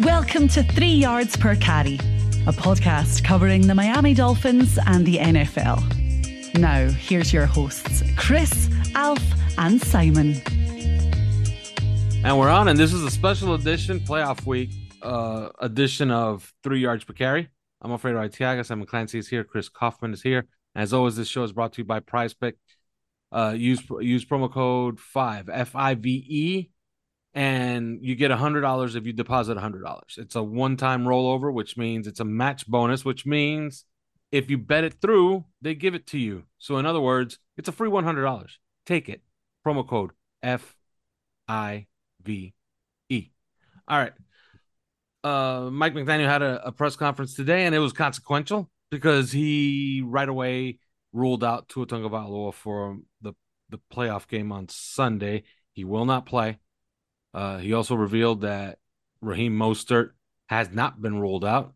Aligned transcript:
Welcome 0.00 0.48
to 0.48 0.62
Three 0.62 0.92
Yards 0.92 1.38
Per 1.38 1.56
Carry, 1.56 1.94
a 2.46 2.52
podcast 2.52 3.24
covering 3.24 3.66
the 3.66 3.74
Miami 3.74 4.12
Dolphins 4.12 4.78
and 4.84 5.06
the 5.06 5.16
NFL. 5.16 6.58
Now, 6.58 6.90
here's 6.90 7.32
your 7.32 7.46
hosts, 7.46 8.02
Chris, 8.14 8.68
Alf, 8.94 9.22
and 9.56 9.80
Simon. 9.80 10.34
And 12.22 12.38
we're 12.38 12.50
on, 12.50 12.68
and 12.68 12.78
this 12.78 12.92
is 12.92 13.04
a 13.04 13.10
special 13.10 13.54
edition, 13.54 14.00
playoff 14.00 14.44
week 14.44 14.68
uh, 15.00 15.48
edition 15.60 16.10
of 16.10 16.52
Three 16.62 16.80
Yards 16.80 17.04
Per 17.04 17.14
Carry. 17.14 17.48
I'm 17.80 17.92
afraid 17.92 18.16
of 18.16 18.30
Tiago. 18.32 18.62
Simon 18.64 18.86
Clancy 18.86 19.18
is 19.18 19.28
here. 19.28 19.44
Chris 19.44 19.70
Kouffman 19.70 20.12
is 20.12 20.20
here. 20.20 20.46
As 20.74 20.92
always, 20.92 21.16
this 21.16 21.28
show 21.28 21.42
is 21.42 21.52
brought 21.52 21.72
to 21.72 21.80
you 21.80 21.86
by 21.86 22.00
Prize 22.00 22.34
Pick. 22.34 22.56
Uh, 23.32 23.54
use 23.56 23.82
use 24.00 24.26
promo 24.26 24.52
code 24.52 25.00
five 25.00 25.48
F 25.48 25.74
I 25.74 25.94
V 25.94 26.10
E 26.28 26.70
and 27.36 27.98
you 28.02 28.16
get 28.16 28.30
a 28.30 28.36
hundred 28.36 28.62
dollars 28.62 28.96
if 28.96 29.06
you 29.06 29.12
deposit 29.12 29.58
a 29.58 29.60
hundred 29.60 29.84
dollars. 29.84 30.16
It's 30.16 30.34
a 30.34 30.42
one-time 30.42 31.04
rollover, 31.04 31.52
which 31.52 31.76
means 31.76 32.06
it's 32.06 32.18
a 32.18 32.24
match 32.24 32.66
bonus, 32.66 33.04
which 33.04 33.26
means 33.26 33.84
if 34.32 34.50
you 34.50 34.56
bet 34.58 34.84
it 34.84 34.94
through, 35.00 35.44
they 35.60 35.74
give 35.74 35.94
it 35.94 36.06
to 36.08 36.18
you. 36.18 36.44
So 36.58 36.78
in 36.78 36.86
other 36.86 37.00
words, 37.00 37.38
it's 37.58 37.68
a 37.68 37.72
free 37.72 37.90
one 37.90 38.04
hundred 38.04 38.22
dollars. 38.22 38.58
Take 38.86 39.08
it. 39.08 39.20
Promo 39.64 39.86
code 39.86 40.12
F 40.42 40.74
I 41.46 41.86
V 42.22 42.54
E. 43.10 43.30
All 43.86 43.98
right. 43.98 44.12
Uh, 45.22 45.70
Mike 45.70 45.92
McDaniel 45.92 46.28
had 46.28 46.42
a, 46.42 46.68
a 46.68 46.72
press 46.72 46.96
conference 46.96 47.34
today, 47.34 47.66
and 47.66 47.74
it 47.74 47.80
was 47.80 47.92
consequential 47.92 48.70
because 48.90 49.30
he 49.30 50.02
right 50.04 50.28
away 50.28 50.78
ruled 51.12 51.44
out 51.44 51.68
Tua 51.68 51.86
Tagovailoa 51.86 52.54
for 52.54 52.98
the 53.20 53.34
the 53.68 53.78
playoff 53.92 54.26
game 54.26 54.52
on 54.52 54.68
Sunday. 54.68 55.42
He 55.72 55.84
will 55.84 56.06
not 56.06 56.24
play. 56.24 56.58
Uh, 57.36 57.58
he 57.58 57.74
also 57.74 57.94
revealed 57.94 58.40
that 58.40 58.78
Raheem 59.20 59.52
Mostert 59.52 60.12
has 60.46 60.70
not 60.70 61.02
been 61.02 61.20
ruled 61.20 61.44
out, 61.44 61.74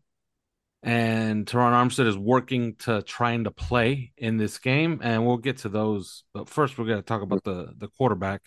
and 0.81 1.45
Terron 1.45 1.73
Armstead 1.73 2.07
is 2.07 2.17
working 2.17 2.77
to 2.77 3.03
trying 3.03 3.43
to 3.43 3.51
play 3.51 4.11
in 4.17 4.37
this 4.37 4.57
game, 4.57 5.01
and 5.03 5.23
we'll 5.23 5.37
get 5.37 5.57
to 5.57 5.69
those. 5.69 6.23
But 6.33 6.49
first, 6.49 6.79
we're 6.79 6.85
going 6.85 6.97
to 6.97 7.03
talk 7.03 7.21
about 7.21 7.43
the 7.43 7.73
the 7.77 7.89
quarterback, 7.89 8.41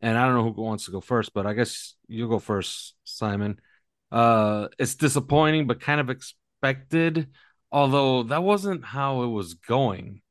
and 0.00 0.16
I 0.16 0.24
don't 0.24 0.34
know 0.34 0.50
who 0.50 0.62
wants 0.62 0.86
to 0.86 0.92
go 0.92 1.02
first, 1.02 1.34
but 1.34 1.46
I 1.46 1.52
guess 1.52 1.94
you'll 2.08 2.30
go 2.30 2.38
first, 2.38 2.94
Simon. 3.04 3.60
Uh, 4.10 4.68
it's 4.78 4.94
disappointing, 4.94 5.66
but 5.66 5.80
kind 5.80 6.00
of 6.00 6.08
expected. 6.08 7.28
Although 7.70 8.22
that 8.24 8.42
wasn't 8.42 8.82
how 8.82 9.24
it 9.24 9.28
was 9.28 9.52
going. 9.52 10.22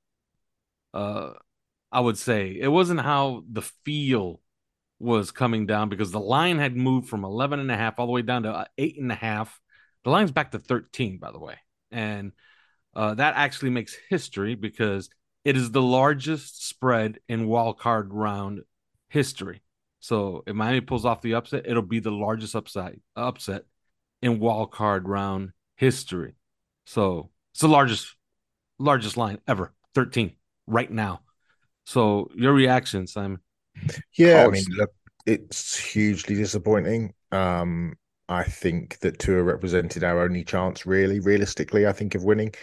Uh, 0.92 1.34
I 1.92 2.00
would 2.00 2.18
say 2.18 2.58
it 2.60 2.70
wasn't 2.70 3.02
how 3.02 3.44
the 3.52 3.62
feel 3.62 4.42
was 5.06 5.32
coming 5.32 5.66
down 5.66 5.88
because 5.90 6.12
the 6.12 6.20
line 6.20 6.58
had 6.58 6.76
moved 6.76 7.08
from 7.08 7.24
11 7.24 7.60
and 7.60 7.72
a 7.72 7.78
half 7.78 8.00
all 8.00 8.08
the 8.08 8.12
way 8.12 8.24
down 8.24 8.44
to 8.44 8.52
uh, 8.52 8.66
eight 8.78 9.00
and 9.00 9.12
a 9.12 9.16
half. 9.16 9.62
The 10.04 10.10
line's 10.10 10.32
back 10.32 10.52
to 10.52 10.60
13, 10.60 11.20
by 11.20 11.32
the 11.32 11.40
way. 11.40 11.56
And 11.92 12.34
uh, 12.96 13.14
that 13.14 13.36
actually 13.36 13.70
makes 13.70 13.96
history 14.10 14.56
because 14.56 15.10
it 15.44 15.56
is 15.56 15.72
the 15.72 15.82
largest 15.82 16.68
spread 16.68 17.20
in 17.30 17.48
wild 17.48 17.80
card 17.80 18.14
round 18.14 18.62
history. 19.10 19.62
So 20.00 20.44
if 20.46 20.56
Miami 20.56 20.82
pulls 20.82 21.06
off 21.06 21.22
the 21.22 21.36
upset, 21.36 21.66
it'll 21.68 21.82
be 21.82 22.00
the 22.00 22.12
largest 22.12 22.56
upside 22.56 23.00
upset 23.16 23.64
in 24.22 24.40
wild 24.40 24.72
card 24.72 25.08
round 25.08 25.52
history. 25.76 26.36
So 26.86 27.30
it's 27.54 27.62
the 27.62 27.68
largest 27.68 28.16
largest 28.80 29.18
line 29.18 29.40
ever, 29.48 29.74
13 29.94 30.36
right 30.68 30.92
now. 30.92 31.22
So 31.86 32.30
your 32.36 32.54
reaction, 32.54 33.08
Simon? 33.08 33.40
Yeah, 34.18 34.46
I 34.46 34.50
mean, 34.50 34.66
look, 34.70 34.92
it's 35.26 35.78
hugely 35.78 36.36
disappointing. 36.36 37.14
Um, 37.32 37.96
I 38.28 38.44
think 38.44 39.00
that 39.00 39.20
Tua 39.20 39.44
represented 39.44 40.04
our 40.04 40.22
only 40.22 40.44
chance, 40.44 40.86
really, 40.86 41.20
realistically. 41.20 41.86
I 41.86 41.92
think 41.92 42.16
of 42.16 42.24
winning. 42.24 42.54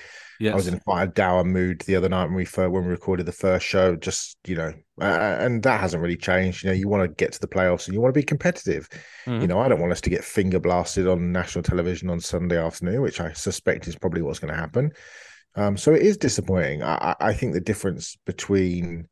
Yes. 0.41 0.55
I 0.55 0.57
was 0.57 0.67
in 0.67 0.81
quite 0.81 1.05
a 1.05 1.07
dour 1.07 1.45
mood 1.45 1.83
the 1.83 1.95
other 1.95 2.09
night 2.09 2.25
when 2.25 2.35
we 2.35 2.45
first, 2.45 2.73
when 2.73 2.85
we 2.85 2.91
recorded 2.91 3.27
the 3.27 3.33
first 3.33 3.65
show. 3.65 3.95
Just 3.95 4.39
you 4.45 4.57
know, 4.57 4.73
uh, 5.01 5.37
and 5.39 5.63
that 5.63 5.81
hasn't 5.81 6.03
really 6.03 6.17
changed. 6.17 6.65
You 6.65 6.71
know, 6.71 6.75
you 6.75 6.89
want 6.89 7.05
to 7.09 7.15
get 7.15 7.33
to 7.35 7.41
the 7.41 7.47
playoffs 7.47 7.87
and 7.87 7.95
you 7.95 8.01
want 8.01 8.13
to 8.13 8.19
be 8.19 8.25
competitive. 8.25 8.89
Mm-hmm. 9.25 9.43
You 9.43 9.47
know, 9.47 9.61
I 9.61 9.69
don't 9.69 9.81
want 9.81 9.93
us 9.93 10.01
to 10.01 10.11
get 10.11 10.25
finger 10.25 10.59
blasted 10.59 11.07
on 11.07 11.31
national 11.31 11.63
television 11.63 12.11
on 12.11 12.19
Sunday 12.19 12.59
afternoon, 12.59 13.03
which 13.03 13.21
I 13.21 13.33
suspect 13.35 13.87
is 13.87 13.95
probably 13.95 14.23
what's 14.23 14.41
going 14.41 14.53
to 14.53 14.59
happen. 14.59 14.91
Um, 15.55 15.77
so 15.77 15.93
it 15.93 16.03
is 16.03 16.17
disappointing. 16.17 16.83
I, 16.83 17.15
I 17.21 17.35
think 17.35 17.53
the 17.53 17.61
difference 17.61 18.17
between 18.27 19.07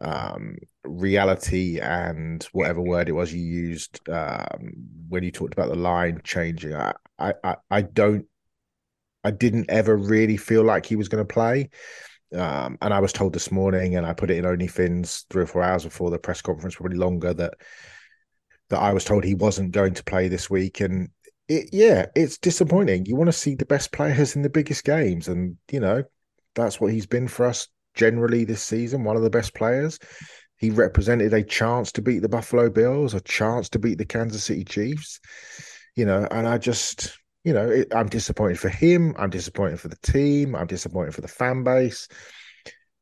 um, 0.00 0.56
reality 0.84 1.78
and 1.78 2.42
whatever 2.52 2.80
word 2.80 3.08
it 3.08 3.12
was 3.12 3.32
you 3.32 3.40
used 3.40 4.00
um, 4.08 4.72
when 5.08 5.22
you 5.22 5.30
talked 5.30 5.52
about 5.52 5.68
the 5.68 5.76
line 5.76 6.20
changing. 6.24 6.74
I, 6.74 6.94
I, 7.18 7.56
I 7.70 7.82
don't, 7.82 8.26
I 9.22 9.30
didn't 9.30 9.70
ever 9.70 9.96
really 9.96 10.36
feel 10.36 10.64
like 10.64 10.86
he 10.86 10.96
was 10.96 11.08
going 11.08 11.26
to 11.26 11.32
play. 11.32 11.70
Um, 12.34 12.78
and 12.80 12.94
I 12.94 13.00
was 13.00 13.12
told 13.12 13.32
this 13.32 13.50
morning, 13.50 13.96
and 13.96 14.06
I 14.06 14.12
put 14.12 14.30
it 14.30 14.38
in 14.38 14.44
OnlyFins 14.44 15.24
three 15.30 15.42
or 15.42 15.46
four 15.46 15.62
hours 15.62 15.84
before 15.84 16.10
the 16.10 16.18
press 16.18 16.40
conference, 16.40 16.76
probably 16.76 16.96
longer, 16.96 17.34
that 17.34 17.54
that 18.68 18.78
I 18.78 18.92
was 18.92 19.04
told 19.04 19.24
he 19.24 19.34
wasn't 19.34 19.72
going 19.72 19.94
to 19.94 20.04
play 20.04 20.28
this 20.28 20.48
week. 20.48 20.80
And 20.80 21.08
it, 21.48 21.70
yeah, 21.72 22.06
it's 22.14 22.38
disappointing. 22.38 23.04
You 23.06 23.16
want 23.16 23.26
to 23.26 23.32
see 23.32 23.56
the 23.56 23.66
best 23.66 23.92
players 23.92 24.36
in 24.36 24.42
the 24.42 24.48
biggest 24.48 24.84
games, 24.84 25.26
and 25.26 25.56
you 25.72 25.80
know 25.80 26.04
that's 26.54 26.80
what 26.80 26.92
he's 26.92 27.06
been 27.06 27.28
for 27.28 27.46
us 27.46 27.66
generally 27.94 28.44
this 28.44 28.62
season, 28.62 29.04
one 29.04 29.16
of 29.16 29.22
the 29.22 29.30
best 29.30 29.54
players. 29.54 29.98
He 30.56 30.70
represented 30.70 31.32
a 31.32 31.42
chance 31.42 31.90
to 31.92 32.02
beat 32.02 32.20
the 32.20 32.28
Buffalo 32.28 32.68
Bills, 32.68 33.14
a 33.14 33.20
chance 33.20 33.68
to 33.70 33.78
beat 33.78 33.98
the 33.98 34.04
Kansas 34.04 34.44
City 34.44 34.64
Chiefs. 34.64 35.20
You 35.96 36.04
know, 36.04 36.26
and 36.30 36.46
I 36.46 36.58
just, 36.58 37.18
you 37.44 37.52
know, 37.52 37.68
it, 37.68 37.88
I'm 37.94 38.08
disappointed 38.08 38.58
for 38.58 38.68
him. 38.68 39.14
I'm 39.18 39.30
disappointed 39.30 39.80
for 39.80 39.88
the 39.88 39.98
team. 40.02 40.54
I'm 40.54 40.66
disappointed 40.66 41.14
for 41.14 41.22
the 41.22 41.28
fan 41.28 41.64
base. 41.64 42.08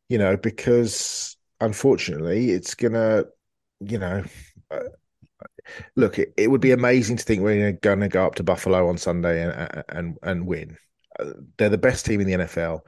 You 0.08 0.18
know, 0.18 0.36
because 0.36 1.36
unfortunately, 1.60 2.50
it's 2.50 2.74
gonna, 2.74 3.24
you 3.80 3.98
know, 3.98 4.22
uh, 4.70 4.80
look, 5.96 6.18
it, 6.18 6.32
it 6.36 6.50
would 6.50 6.60
be 6.60 6.72
amazing 6.72 7.16
to 7.16 7.24
think 7.24 7.42
we're 7.42 7.72
going 7.72 8.00
to 8.00 8.08
go 8.08 8.26
up 8.26 8.36
to 8.36 8.42
Buffalo 8.42 8.88
on 8.88 8.98
Sunday 8.98 9.42
and 9.42 9.84
and 9.88 10.18
and 10.22 10.46
win. 10.46 10.76
Uh, 11.18 11.32
they're 11.56 11.68
the 11.68 11.78
best 11.78 12.06
team 12.06 12.20
in 12.20 12.26
the 12.26 12.44
NFL. 12.44 12.80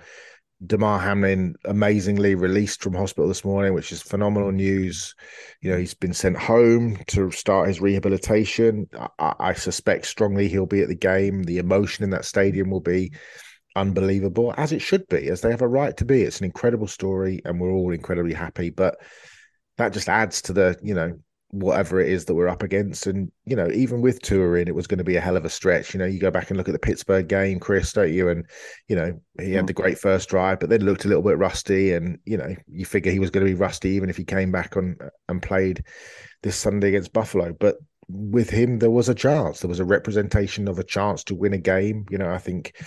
Damar 0.67 0.99
Hamlin 0.99 1.55
amazingly 1.65 2.35
released 2.35 2.83
from 2.83 2.95
hospital 2.95 3.29
this 3.29 3.45
morning, 3.45 3.73
which 3.73 3.93
is 3.93 4.03
phenomenal 4.03 4.53
news. 4.53 5.15
You 5.63 5.71
know, 5.71 5.79
he's 5.79 5.95
been 5.95 6.13
sent 6.13 6.37
home 6.37 6.99
to 7.09 7.31
start 7.31 7.69
his 7.69 7.81
rehabilitation. 7.81 8.87
I, 9.19 9.35
I, 9.39 9.53
suspect 9.55 10.05
strongly 10.07 10.49
he'll 10.49 10.67
be 10.67 10.83
at 10.83 10.89
the 10.89 10.95
game. 10.95 11.45
The 11.45 11.59
emotion 11.59 12.05
in 12.05 12.11
that 12.11 12.27
stadium 12.27 12.71
will 12.71 12.81
be 12.81 13.13
unbelievable, 13.75 14.53
as 14.59 14.73
it 14.73 14.83
should 14.83 15.07
be, 15.09 15.29
as 15.29 15.41
they 15.41 15.51
have 15.51 15.63
a 15.63 15.69
right 15.69 15.97
to 15.97 16.05
be. 16.05 16.23
It's 16.23 16.41
an 16.41 16.45
incredible 16.45 16.89
story, 16.89 17.41
and 17.47 17.59
we're 17.59 17.73
all 17.73 17.93
incredibly 17.93 18.35
happy. 18.35 18.69
But 18.69 18.99
that 19.79 19.95
just 19.95 20.11
adds 20.11 20.43
to 20.43 20.53
the, 20.53 20.79
you 20.83 20.95
know, 20.95 21.19
whatever 21.53 22.01
it 22.01 22.09
is 22.09 22.25
that 22.25 22.35
we're 22.35 22.49
up 22.49 22.63
against. 22.63 23.07
And, 23.07 23.31
you 23.45 23.57
know, 23.57 23.69
even 23.71 24.01
with 24.01 24.23
touring, 24.23 24.69
it 24.69 24.75
was 24.75 24.87
going 24.87 24.99
to 24.99 25.05
be 25.05 25.17
a 25.17 25.21
hell 25.21 25.37
of 25.37 25.45
a 25.45 25.51
stretch. 25.51 25.93
You 25.93 25.99
know, 25.99 26.07
you 26.07 26.21
go 26.21 26.31
back 26.31 26.51
and 26.51 26.57
look 26.57 26.69
at 26.69 26.73
the 26.73 26.79
Pittsburgh 26.79 27.29
game, 27.29 27.59
Chris, 27.59 27.93
don't 27.93 28.13
you? 28.13 28.29
And, 28.29 28.45
you 28.89 28.97
know, 28.97 29.21
he 29.41 29.53
had 29.53 29.65
mm. 29.65 29.69
the 29.69 29.73
great 29.73 29.99
first 29.99 30.29
drive, 30.29 30.61
but 30.61 30.71
then 30.71 30.85
looked 30.85 31.05
a 31.05 31.09
little 31.09 31.23
bit 31.23 31.39
rusty. 31.39 31.93
And, 31.93 32.19
you 32.25 32.37
know, 32.37 32.55
you 32.69 32.85
figure 32.85 33.11
he 33.11 33.19
was 33.19 33.31
going 33.31 33.45
to 33.45 33.53
be 33.53 33.59
rusty 33.59 33.91
even 33.91 34.09
if 34.09 34.17
he 34.17 34.25
came 34.25 34.53
back 34.53 34.77
on 34.77 34.97
and 35.29 35.43
played 35.43 35.85
this 36.43 36.57
Sunday 36.57 36.89
against 36.89 37.13
Buffalo. 37.13 37.53
But 37.59 37.77
with 38.09 38.51
him, 38.51 38.79
there 38.79 38.91
was 38.91 39.09
a 39.09 39.15
chance. 39.15 39.61
There 39.61 39.69
was 39.69 39.81
a 39.81 39.85
representation 39.85 40.69
of 40.69 40.79
a 40.79 40.85
chance 40.85 41.25
to 41.25 41.35
win 41.35 41.53
a 41.53 41.59
game. 41.59 42.07
You 42.11 42.19
know, 42.19 42.31
I 42.31 42.39
think, 42.39 42.81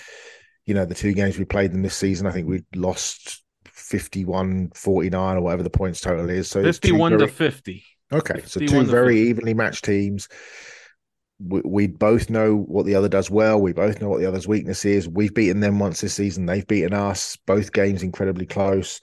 you 0.64 0.72
know, 0.72 0.86
the 0.86 0.94
two 0.94 1.12
games 1.12 1.38
we 1.38 1.44
played 1.44 1.72
in 1.72 1.82
this 1.82 1.96
season, 1.96 2.26
I 2.26 2.32
think 2.32 2.48
we 2.48 2.62
lost 2.74 3.42
51 3.66 4.70
49 4.74 5.36
or 5.36 5.40
whatever 5.42 5.62
the 5.62 5.70
points 5.70 6.00
total 6.00 6.30
is. 6.30 6.48
So 6.48 6.62
51 6.62 7.10
very, 7.10 7.26
to 7.26 7.28
50. 7.28 7.84
Okay, 8.12 8.42
so 8.46 8.60
two 8.60 8.84
very 8.84 9.18
evenly 9.18 9.54
matched 9.54 9.84
teams. 9.84 10.28
We, 11.40 11.62
we, 11.64 11.86
both 11.88 12.30
know 12.30 12.54
what 12.54 12.86
the 12.86 12.94
other 12.94 13.08
does 13.08 13.30
well. 13.30 13.60
We 13.60 13.72
both 13.72 14.00
know 14.00 14.08
what 14.08 14.20
the 14.20 14.26
other's 14.26 14.46
weakness 14.46 14.84
is. 14.84 15.08
We've 15.08 15.34
beaten 15.34 15.60
them 15.60 15.78
once 15.78 16.00
this 16.00 16.14
season. 16.14 16.46
They've 16.46 16.66
beaten 16.66 16.94
us. 16.94 17.36
Both 17.44 17.72
games 17.72 18.02
incredibly 18.02 18.46
close. 18.46 19.00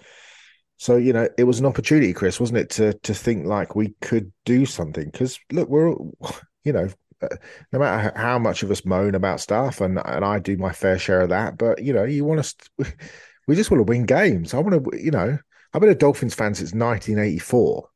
So 0.78 0.96
you 0.96 1.14
know, 1.14 1.28
it 1.38 1.44
was 1.44 1.60
an 1.60 1.66
opportunity, 1.66 2.14
Chris, 2.14 2.40
wasn't 2.40 2.60
it, 2.60 2.70
to 2.72 2.94
to 2.94 3.14
think 3.14 3.46
like 3.46 3.76
we 3.76 3.94
could 4.02 4.32
do 4.46 4.66
something? 4.66 5.06
Because 5.06 5.40
look, 5.52 5.70
we're 5.70 5.90
you 6.64 6.74
know, 6.74 6.88
uh, 7.22 7.36
no 7.72 7.80
matter 7.80 8.18
how 8.18 8.40
much 8.40 8.64
of 8.64 8.72
us 8.72 8.86
moan 8.86 9.14
about 9.14 9.42
stuff, 9.42 9.82
and 9.82 10.00
and 10.06 10.24
I 10.24 10.40
do 10.40 10.58
my 10.58 10.72
fair 10.72 10.98
share 10.98 11.22
of 11.22 11.30
that, 11.30 11.58
but 11.58 11.84
you 11.84 11.94
know, 11.94 12.04
you 12.04 12.24
want 12.26 12.40
us, 12.40 12.56
we 13.48 13.56
just 13.56 13.70
want 13.72 13.80
to 13.80 13.90
win 13.92 14.06
games. 14.06 14.54
I 14.54 14.60
want 14.60 14.84
to, 14.84 15.04
you 15.04 15.12
know, 15.12 15.38
I've 15.74 15.82
been 15.82 15.90
a 15.92 15.96
Dolphins 15.96 16.34
fan 16.34 16.56
since 16.56 16.74
1984 16.74 17.91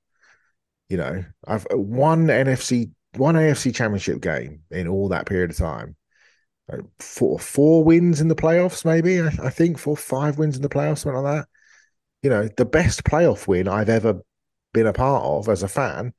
you 0.89 0.97
know, 0.97 1.23
I've 1.47 1.65
uh, 1.71 1.77
one 1.77 2.27
NFC, 2.27 2.91
one 3.15 3.35
AFC 3.35 3.73
championship 3.73 4.21
game 4.21 4.61
in 4.71 4.87
all 4.87 5.09
that 5.09 5.25
period 5.25 5.51
of 5.51 5.57
time. 5.57 5.95
Uh, 6.71 6.77
four, 6.99 7.39
four 7.39 7.83
wins 7.83 8.21
in 8.21 8.27
the 8.27 8.35
playoffs, 8.35 8.85
maybe. 8.85 9.21
I, 9.21 9.31
I 9.43 9.49
think 9.49 9.77
four, 9.77 9.97
five 9.97 10.37
wins 10.37 10.55
in 10.55 10.61
the 10.61 10.69
playoffs, 10.69 10.99
something 10.99 11.21
like 11.21 11.41
that. 11.41 11.47
You 12.23 12.29
know, 12.29 12.49
the 12.57 12.65
best 12.65 13.03
playoff 13.03 13.47
win 13.47 13.67
I've 13.67 13.89
ever 13.89 14.21
been 14.73 14.87
a 14.87 14.93
part 14.93 15.23
of 15.23 15.49
as 15.49 15.63
a 15.63 15.67
fan 15.67 16.13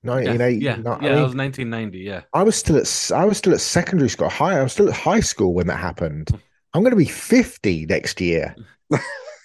1980 0.06 0.64
yeah, 0.64 0.76
yeah, 0.76 0.82
yeah 0.84 0.92
I 0.94 1.14
mean, 1.14 1.22
was 1.22 1.34
1990 1.34 1.98
yeah. 1.98 2.22
I 2.32 2.42
was 2.42 2.56
still 2.56 2.76
at 2.76 3.10
I 3.14 3.24
was 3.24 3.38
still 3.38 3.52
at 3.52 3.60
secondary 3.60 4.08
school 4.08 4.28
high 4.28 4.58
I 4.58 4.62
was 4.62 4.72
still 4.72 4.88
at 4.88 4.94
high 4.94 5.20
school 5.20 5.54
when 5.54 5.66
that 5.66 5.78
happened. 5.78 6.30
I'm 6.74 6.82
going 6.82 6.90
to 6.90 6.96
be 6.96 7.06
50 7.06 7.86
next 7.86 8.20
year. 8.20 8.54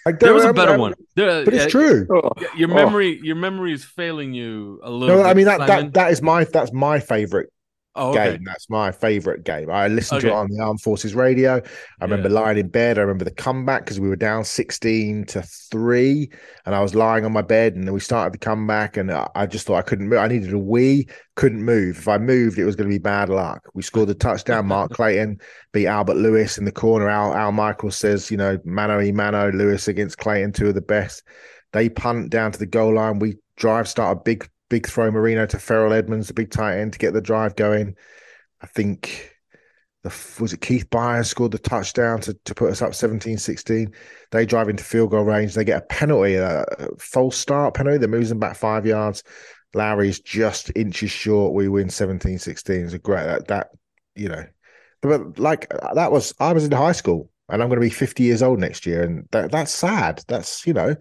Like 0.05 0.19
there 0.19 0.33
was 0.33 0.45
a 0.45 0.51
better 0.51 0.79
one, 0.79 0.95
there, 1.15 1.29
uh, 1.29 1.45
but 1.45 1.53
it's 1.53 1.65
uh, 1.65 1.69
true. 1.69 2.07
Oh. 2.09 2.31
Your 2.57 2.71
oh. 2.71 2.73
memory, 2.73 3.19
your 3.21 3.35
memory 3.35 3.71
is 3.71 3.85
failing 3.85 4.33
you 4.33 4.79
a 4.81 4.89
little. 4.89 5.17
No, 5.17 5.23
I 5.23 5.35
mean 5.35 5.45
that, 5.45 5.67
that 5.67 5.93
that 5.93 6.11
is 6.11 6.23
my 6.23 6.43
that's 6.43 6.73
my 6.73 6.99
favorite 6.99 7.51
oh, 7.95 8.11
okay. 8.11 8.31
game. 8.31 8.43
That's 8.43 8.69
my 8.69 8.91
favorite 8.91 9.43
game. 9.43 9.69
I 9.69 9.88
listened 9.88 10.19
okay. 10.19 10.29
to 10.29 10.33
it 10.33 10.38
on 10.38 10.47
the 10.49 10.59
Armed 10.61 10.81
Forces 10.81 11.15
radio. 11.15 11.61
I 11.99 12.03
remember 12.03 12.29
lying 12.29 12.57
in 12.57 12.69
bed. 12.69 12.97
I 12.97 13.01
remember 13.01 13.25
the 13.25 13.31
comeback 13.31 13.85
because 13.85 13.99
we 13.99 14.09
were 14.09 14.15
down 14.15 14.43
16 14.43 15.25
to 15.25 15.41
three 15.41 16.29
and 16.65 16.75
I 16.75 16.81
was 16.81 16.95
lying 16.95 17.25
on 17.25 17.31
my 17.31 17.41
bed 17.41 17.75
and 17.75 17.85
then 17.85 17.93
we 17.93 17.99
started 17.99 18.33
the 18.33 18.38
comeback 18.38 18.97
and 18.97 19.11
I 19.11 19.45
just 19.45 19.67
thought 19.67 19.77
I 19.77 19.81
couldn't 19.81 20.09
move. 20.09 20.19
I 20.19 20.27
needed 20.27 20.53
a 20.53 20.59
wee, 20.59 21.07
couldn't 21.35 21.63
move. 21.63 21.97
If 21.97 22.07
I 22.07 22.17
moved, 22.17 22.57
it 22.57 22.65
was 22.65 22.75
going 22.75 22.89
to 22.89 22.93
be 22.93 22.99
bad 22.99 23.29
luck. 23.29 23.69
We 23.73 23.81
scored 23.81 24.09
the 24.09 24.15
touchdown. 24.15 24.67
Mark 24.67 24.91
Clayton 24.93 25.39
beat 25.71 25.88
Albert 25.88 26.17
Lewis 26.17 26.57
in 26.57 26.65
the 26.65 26.71
corner. 26.71 27.09
Al, 27.09 27.33
Al 27.33 27.51
Michaels 27.51 27.97
says, 27.97 28.31
you 28.31 28.38
know, 28.38 28.57
mano 28.65 29.01
e 29.01 29.11
mano, 29.11 29.51
Lewis 29.51 29.88
against 29.88 30.17
Clayton, 30.17 30.53
two 30.53 30.69
of 30.69 30.75
the 30.75 30.81
best. 30.81 31.23
They 31.73 31.89
punt 31.89 32.29
down 32.29 32.51
to 32.51 32.59
the 32.59 32.65
goal 32.65 32.95
line. 32.95 33.19
We 33.19 33.38
drive, 33.55 33.88
start 33.88 34.17
a 34.17 34.21
big 34.21 34.49
big 34.71 34.88
throw 34.88 35.12
Marino 35.12 35.45
to 35.45 35.59
Ferrell 35.59 35.91
Edmunds, 35.91 36.27
the 36.27 36.33
big 36.33 36.50
tight 36.50 36.79
end, 36.79 36.94
to 36.94 37.00
get 37.00 37.13
the 37.13 37.21
drive 37.21 37.57
going. 37.57 37.95
I 38.62 38.68
think 38.68 39.35
the 40.03 40.09
was 40.39 40.53
it 40.53 40.62
Keith 40.62 40.89
Byars 40.89 41.25
scored 41.25 41.51
the 41.51 41.59
touchdown 41.59 42.21
to, 42.21 42.33
to 42.45 42.56
put 42.56 42.71
us 42.71 42.81
up 42.81 42.94
17-16. 42.94 43.94
They 44.31 44.45
drive 44.45 44.69
into 44.69 44.83
field 44.83 45.12
goal 45.12 45.25
range. 45.25 45.53
They 45.53 45.65
get 45.65 45.83
a 45.83 45.85
penalty, 45.85 46.35
a 46.35 46.65
false 46.97 47.38
start 47.38 47.73
penalty 47.73 47.97
that 47.97 48.07
moves 48.07 48.29
them 48.29 48.39
back 48.39 48.56
five 48.56 48.85
yards. 48.85 49.23
Lowery's 49.73 50.21
just 50.21 50.71
inches 50.75 51.12
short. 51.12 51.53
We 51.53 51.67
win 51.67 51.88
17-16. 51.88 52.69
It's 52.69 52.94
a 52.94 53.00
great 53.00 53.25
that, 53.25 53.47
that 53.50 53.69
you 54.15 54.29
know, 54.29 54.45
but 55.01 55.38
like 55.38 55.69
that 55.94 56.13
was 56.13 56.33
I 56.39 56.53
was 56.53 56.63
in 56.63 56.71
high 56.71 56.94
school 56.94 57.29
and 57.50 57.62
I'm 57.62 57.67
going 57.67 57.79
to 57.79 57.85
be 57.85 57.89
50 57.89 58.24
years 58.24 58.41
old 58.41 58.59
next 58.59 58.85
year, 58.85 59.03
and 59.03 59.27
that 59.31 59.51
that's 59.51 59.71
sad. 59.74 60.24
That's 60.27 60.65
you 60.65 60.74
know 60.74 60.95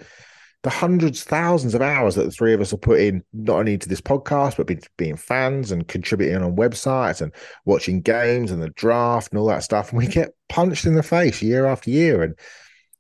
the 0.63 0.71
hundreds, 0.71 1.25
thousands 1.25 1.75
of 1.75 1.81
hours 1.81 2.15
that 2.15 2.25
the 2.25 2.31
three 2.31 2.53
of 2.53 2.61
us 2.61 2.71
have 2.71 2.83
put 2.83 3.01
in, 3.01 3.25
not 3.33 3.61
only 3.61 3.79
to 3.79 3.89
this 3.89 4.01
podcast, 4.01 4.59
but 4.59 4.67
being, 4.67 4.83
being 4.99 5.17
fans 5.17 5.73
and 5.73 5.89
contributing 5.89 6.43
on 6.43 6.57
websites 6.57 7.23
and 7.23 7.33
watching 7.65 8.03
games 8.03 8.51
and 8.51 8.63
the 8.63 8.69
draft 8.71 9.33
and 9.33 9.39
all 9.39 9.47
that 9.47 9.63
stuff. 9.63 9.91
And 9.91 9.99
we 9.99 10.07
get 10.07 10.35
punched 10.49 10.85
in 10.85 10.95
the 10.95 11.03
face 11.03 11.41
year 11.41 11.65
after 11.65 11.91
year. 11.91 12.23
And, 12.23 12.35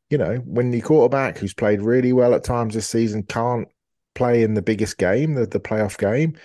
you 0.08 0.16
know, 0.16 0.36
when 0.46 0.70
the 0.70 0.80
quarterback 0.80 1.36
who's 1.36 1.52
played 1.52 1.82
really 1.82 2.14
well 2.14 2.34
at 2.34 2.44
times 2.44 2.74
this 2.74 2.88
season 2.88 3.24
can't 3.24 3.68
play 4.14 4.42
in 4.42 4.54
the 4.54 4.62
biggest 4.62 4.96
game, 4.96 5.34
the, 5.34 5.46
the 5.46 5.60
playoff 5.60 5.98
game, 5.98 6.38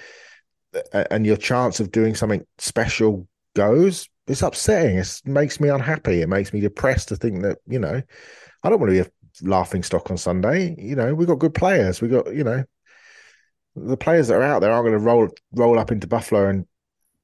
and 0.93 1.25
your 1.25 1.37
chance 1.37 1.79
of 1.79 1.91
doing 1.91 2.13
something 2.13 2.45
special 2.57 3.25
goes, 3.55 4.09
it's 4.27 4.41
upsetting. 4.41 4.97
It 4.97 5.21
makes 5.23 5.61
me 5.61 5.69
unhappy. 5.69 6.21
It 6.21 6.27
makes 6.27 6.51
me 6.51 6.59
depressed 6.59 7.07
to 7.07 7.15
think 7.15 7.43
that, 7.43 7.59
you 7.67 7.79
know, 7.79 8.01
I 8.63 8.69
don't 8.69 8.79
want 8.79 8.89
to 8.91 9.03
be 9.03 9.07
a 9.07 9.11
laughing 9.41 9.83
stock 9.83 10.09
on 10.09 10.17
Sunday. 10.17 10.75
You 10.77 10.95
know, 10.95 11.13
we've 11.13 11.27
got 11.27 11.39
good 11.39 11.53
players. 11.53 12.01
We 12.01 12.07
got, 12.07 12.33
you 12.33 12.43
know, 12.43 12.63
the 13.75 13.97
players 13.97 14.27
that 14.27 14.35
are 14.35 14.43
out 14.43 14.61
there 14.61 14.71
aren't 14.71 14.85
going 14.85 14.99
to 14.99 15.05
roll 15.05 15.29
roll 15.53 15.79
up 15.79 15.91
into 15.91 16.07
Buffalo 16.07 16.47
and 16.47 16.65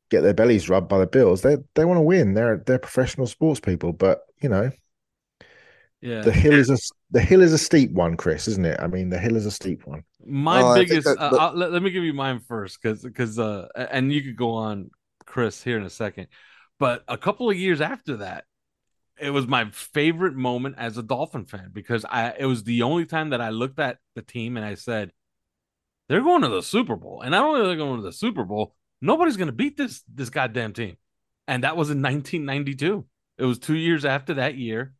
get 0.09 0.21
their 0.21 0.33
bellies 0.33 0.69
rubbed 0.69 0.89
by 0.89 0.99
the 0.99 1.07
Bills. 1.07 1.41
They 1.41 1.57
they 1.75 1.85
want 1.85 1.97
to 1.97 2.01
win. 2.01 2.33
They're 2.33 2.63
they're 2.65 2.79
professional 2.79 3.27
sports 3.27 3.59
people, 3.59 3.93
but 3.93 4.21
you 4.41 4.49
know, 4.49 4.71
yeah, 6.01 6.21
the 6.21 6.31
hill 6.31 6.53
is 6.53 6.69
a 6.69 6.77
the 7.11 7.21
hill 7.21 7.41
is 7.41 7.53
a 7.53 7.57
steep 7.57 7.91
one, 7.91 8.17
Chris, 8.17 8.47
isn't 8.47 8.65
it? 8.65 8.79
I 8.79 8.87
mean, 8.87 9.09
the 9.09 9.19
hill 9.19 9.35
is 9.35 9.45
a 9.45 9.51
steep 9.51 9.85
one. 9.85 10.03
My 10.25 10.61
oh, 10.61 10.75
biggest. 10.75 11.05
That, 11.05 11.19
uh, 11.19 11.51
let, 11.53 11.71
let, 11.71 11.81
me 11.81 11.91
give 11.91 12.03
you 12.03 12.13
mine 12.13 12.39
first, 12.39 12.79
because 12.81 13.03
because 13.03 13.39
uh, 13.39 13.67
and 13.75 14.11
you 14.11 14.21
could 14.21 14.35
go 14.35 14.53
on, 14.53 14.91
Chris, 15.25 15.63
here 15.63 15.77
in 15.77 15.83
a 15.83 15.89
second. 15.89 16.27
But 16.79 17.03
a 17.07 17.17
couple 17.17 17.49
of 17.49 17.57
years 17.57 17.81
after 17.81 18.17
that, 18.17 18.45
it 19.21 19.29
was 19.29 19.47
my 19.47 19.69
favorite 19.69 20.35
moment 20.35 20.75
as 20.77 20.97
a 20.97 21.03
Dolphin 21.03 21.45
fan 21.45 21.69
because 21.71 22.03
I 22.05 22.33
it 22.37 22.45
was 22.45 22.63
the 22.63 22.81
only 22.81 23.05
time 23.05 23.29
that 23.29 23.41
I 23.41 23.49
looked 23.49 23.79
at 23.79 23.99
the 24.15 24.21
team 24.21 24.57
and 24.57 24.65
I 24.65 24.75
said, 24.75 25.11
they're 26.09 26.23
going 26.23 26.41
to 26.41 26.49
the 26.49 26.63
Super 26.63 26.95
Bowl. 26.95 27.21
And 27.21 27.31
not 27.31 27.45
only 27.45 27.61
are 27.61 27.67
they 27.67 27.75
going 27.75 27.97
to 27.97 28.03
the 28.03 28.11
Super 28.11 28.43
Bowl, 28.43 28.75
nobody's 29.01 29.37
gonna 29.37 29.51
beat 29.51 29.77
this 29.77 30.03
this 30.13 30.29
goddamn 30.29 30.73
team. 30.73 30.97
And 31.47 31.63
that 31.63 31.77
was 31.77 31.89
in 31.89 32.01
1992. 32.01 33.05
It 33.37 33.45
was 33.45 33.59
two 33.59 33.75
years 33.75 34.05
after 34.05 34.35
that 34.35 34.55
year 34.57 34.93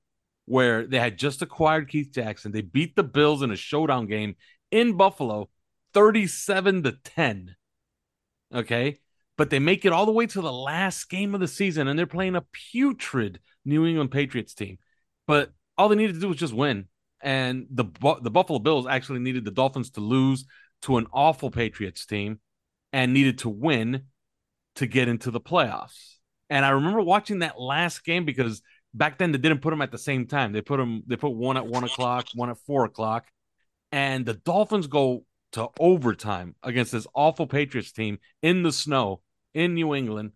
where 0.45 0.87
they 0.87 0.99
had 0.99 1.17
just 1.17 1.41
acquired 1.41 1.89
Keith 1.89 2.11
Jackson. 2.11 2.51
They 2.51 2.61
beat 2.61 2.95
the 2.95 3.03
Bills 3.03 3.41
in 3.41 3.51
a 3.51 3.55
showdown 3.55 4.07
game 4.07 4.35
in 4.71 4.97
Buffalo, 4.97 5.49
37 5.93 6.83
to 6.83 6.91
10. 6.93 7.55
Okay. 8.53 8.99
But 9.41 9.49
they 9.49 9.57
make 9.57 9.85
it 9.85 9.91
all 9.91 10.05
the 10.05 10.11
way 10.11 10.27
to 10.27 10.39
the 10.39 10.53
last 10.53 11.09
game 11.09 11.33
of 11.33 11.39
the 11.39 11.47
season 11.47 11.87
and 11.87 11.97
they're 11.97 12.05
playing 12.05 12.35
a 12.35 12.45
putrid 12.51 13.39
New 13.65 13.87
England 13.87 14.11
Patriots 14.11 14.53
team. 14.53 14.77
But 15.25 15.51
all 15.79 15.89
they 15.89 15.95
needed 15.95 16.13
to 16.13 16.19
do 16.19 16.27
was 16.27 16.37
just 16.37 16.53
win. 16.53 16.85
And 17.23 17.65
the 17.71 17.85
the 18.21 18.29
Buffalo 18.29 18.59
Bills 18.59 18.85
actually 18.85 19.17
needed 19.17 19.43
the 19.43 19.49
Dolphins 19.49 19.89
to 19.93 19.99
lose 19.99 20.45
to 20.83 20.97
an 20.97 21.07
awful 21.11 21.49
Patriots 21.49 22.05
team 22.05 22.39
and 22.93 23.15
needed 23.15 23.39
to 23.39 23.49
win 23.49 24.03
to 24.75 24.85
get 24.85 25.07
into 25.07 25.31
the 25.31 25.41
playoffs. 25.41 26.17
And 26.51 26.63
I 26.63 26.69
remember 26.69 27.01
watching 27.01 27.39
that 27.39 27.59
last 27.59 28.05
game 28.05 28.25
because 28.25 28.61
back 28.93 29.17
then 29.17 29.31
they 29.31 29.39
didn't 29.39 29.63
put 29.63 29.71
them 29.71 29.81
at 29.81 29.91
the 29.91 29.97
same 29.97 30.27
time. 30.27 30.51
They 30.51 30.61
put 30.61 30.77
them 30.77 31.01
they 31.07 31.15
put 31.15 31.33
one 31.33 31.57
at 31.57 31.65
one 31.65 31.83
o'clock, 31.83 32.27
one 32.35 32.51
at 32.51 32.59
four 32.67 32.85
o'clock, 32.85 33.25
and 33.91 34.23
the 34.23 34.35
Dolphins 34.35 34.85
go 34.85 35.25
to 35.53 35.69
overtime 35.79 36.53
against 36.61 36.91
this 36.91 37.07
awful 37.15 37.47
Patriots 37.47 37.91
team 37.91 38.19
in 38.43 38.61
the 38.61 38.71
snow 38.71 39.21
in 39.53 39.73
New 39.73 39.93
England, 39.93 40.31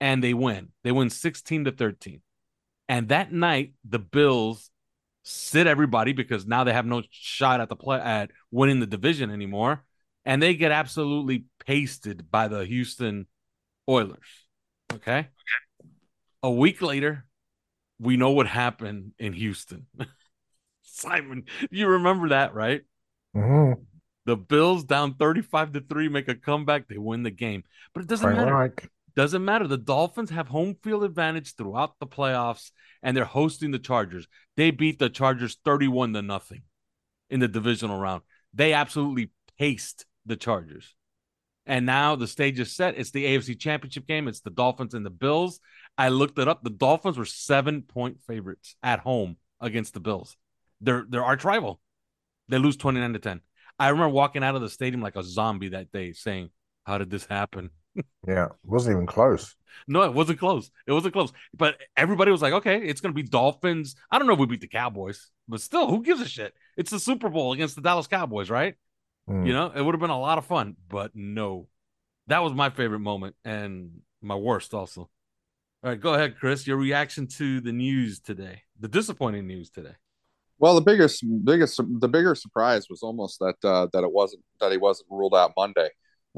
and 0.00 0.22
they 0.22 0.34
win. 0.34 0.68
They 0.82 0.92
win 0.92 1.10
sixteen 1.10 1.64
to 1.64 1.72
thirteen. 1.72 2.20
And 2.88 3.08
that 3.08 3.32
night, 3.32 3.72
the 3.88 3.98
Bills 3.98 4.70
sit 5.22 5.66
everybody 5.66 6.12
because 6.12 6.46
now 6.46 6.64
they 6.64 6.72
have 6.72 6.86
no 6.86 7.02
shot 7.10 7.60
at 7.60 7.68
the 7.68 7.76
play 7.76 7.98
at 7.98 8.30
winning 8.50 8.80
the 8.80 8.86
division 8.86 9.30
anymore, 9.30 9.84
and 10.24 10.42
they 10.42 10.54
get 10.54 10.70
absolutely 10.70 11.46
pasted 11.66 12.30
by 12.30 12.48
the 12.48 12.64
Houston 12.64 13.26
Oilers. 13.88 14.46
Okay. 14.92 15.28
A 16.42 16.50
week 16.50 16.82
later, 16.82 17.24
we 17.98 18.16
know 18.16 18.32
what 18.32 18.46
happened 18.46 19.12
in 19.18 19.32
Houston. 19.32 19.86
Simon, 20.82 21.44
you 21.70 21.88
remember 21.88 22.28
that, 22.28 22.54
right? 22.54 22.82
Mm-hmm. 23.34 23.82
The 24.26 24.36
Bills 24.36 24.84
down 24.84 25.14
35 25.14 25.72
to 25.72 25.80
3 25.80 26.08
make 26.08 26.28
a 26.28 26.34
comeback, 26.34 26.88
they 26.88 26.98
win 26.98 27.22
the 27.22 27.30
game. 27.30 27.64
But 27.92 28.04
it 28.04 28.08
doesn't 28.08 28.34
matter. 28.34 28.54
Like. 28.54 28.90
Doesn't 29.16 29.44
matter. 29.44 29.68
The 29.68 29.78
Dolphins 29.78 30.30
have 30.30 30.48
home 30.48 30.76
field 30.82 31.04
advantage 31.04 31.54
throughout 31.54 31.98
the 32.00 32.06
playoffs, 32.06 32.72
and 33.02 33.16
they're 33.16 33.24
hosting 33.24 33.70
the 33.70 33.78
Chargers. 33.78 34.26
They 34.56 34.72
beat 34.72 34.98
the 34.98 35.08
Chargers 35.08 35.56
31 35.64 36.14
to 36.14 36.22
nothing 36.22 36.62
in 37.30 37.38
the 37.40 37.46
divisional 37.46 37.98
round. 37.98 38.22
They 38.52 38.72
absolutely 38.72 39.30
paced 39.58 40.06
the 40.26 40.36
Chargers. 40.36 40.94
And 41.66 41.86
now 41.86 42.16
the 42.16 42.26
stage 42.26 42.58
is 42.60 42.74
set. 42.74 42.98
It's 42.98 43.10
the 43.10 43.24
AFC 43.24 43.58
Championship 43.58 44.06
game. 44.06 44.28
It's 44.28 44.40
the 44.40 44.50
Dolphins 44.50 44.94
and 44.94 45.06
the 45.06 45.10
Bills. 45.10 45.60
I 45.96 46.08
looked 46.08 46.38
it 46.38 46.48
up. 46.48 46.62
The 46.62 46.70
Dolphins 46.70 47.16
were 47.16 47.24
seven 47.24 47.82
point 47.82 48.18
favorites 48.26 48.74
at 48.82 48.98
home 48.98 49.36
against 49.60 49.94
the 49.94 50.00
Bills. 50.00 50.36
They're 50.80 51.06
they're 51.08 51.24
arch 51.24 51.44
rival. 51.44 51.80
They 52.48 52.58
lose 52.58 52.76
29 52.76 53.14
to 53.14 53.18
10. 53.18 53.40
I 53.78 53.88
remember 53.88 54.10
walking 54.10 54.44
out 54.44 54.54
of 54.54 54.60
the 54.62 54.70
stadium 54.70 55.02
like 55.02 55.16
a 55.16 55.22
zombie 55.22 55.70
that 55.70 55.92
day 55.92 56.12
saying, 56.12 56.50
How 56.84 56.98
did 56.98 57.10
this 57.10 57.26
happen? 57.26 57.70
yeah, 58.26 58.46
it 58.46 58.52
wasn't 58.64 58.96
even 58.96 59.06
close. 59.06 59.56
No, 59.88 60.02
it 60.02 60.12
wasn't 60.12 60.38
close. 60.38 60.70
It 60.86 60.92
wasn't 60.92 61.14
close. 61.14 61.32
But 61.56 61.78
everybody 61.96 62.30
was 62.30 62.42
like, 62.42 62.52
okay, 62.54 62.78
it's 62.78 63.00
going 63.00 63.12
to 63.14 63.22
be 63.22 63.28
Dolphins. 63.28 63.96
I 64.10 64.18
don't 64.18 64.26
know 64.26 64.34
if 64.34 64.38
we 64.38 64.46
beat 64.46 64.60
the 64.60 64.68
Cowboys, 64.68 65.30
but 65.48 65.60
still, 65.60 65.88
who 65.88 66.02
gives 66.02 66.20
a 66.20 66.28
shit? 66.28 66.54
It's 66.76 66.90
the 66.90 67.00
Super 67.00 67.28
Bowl 67.28 67.52
against 67.52 67.74
the 67.74 67.82
Dallas 67.82 68.06
Cowboys, 68.06 68.50
right? 68.50 68.74
Mm. 69.28 69.46
You 69.46 69.52
know, 69.52 69.72
it 69.74 69.82
would 69.82 69.94
have 69.94 70.00
been 70.00 70.10
a 70.10 70.20
lot 70.20 70.38
of 70.38 70.46
fun, 70.46 70.76
but 70.88 71.12
no. 71.14 71.68
That 72.28 72.42
was 72.42 72.52
my 72.52 72.70
favorite 72.70 73.00
moment 73.00 73.36
and 73.44 74.00
my 74.22 74.34
worst 74.34 74.74
also. 74.74 75.02
All 75.82 75.90
right, 75.90 76.00
go 76.00 76.14
ahead, 76.14 76.38
Chris. 76.38 76.66
Your 76.66 76.78
reaction 76.78 77.26
to 77.38 77.60
the 77.60 77.72
news 77.72 78.20
today, 78.20 78.62
the 78.78 78.88
disappointing 78.88 79.46
news 79.46 79.68
today. 79.70 79.94
Well, 80.64 80.76
the 80.76 80.80
biggest, 80.80 81.22
biggest, 81.44 81.78
the 82.00 82.08
bigger 82.08 82.34
surprise 82.34 82.88
was 82.88 83.02
almost 83.02 83.38
that 83.40 83.56
uh, 83.62 83.86
that 83.92 84.02
it 84.02 84.10
wasn't 84.10 84.44
that 84.60 84.72
he 84.72 84.78
wasn't 84.78 85.10
ruled 85.10 85.34
out 85.34 85.52
Monday. 85.58 85.90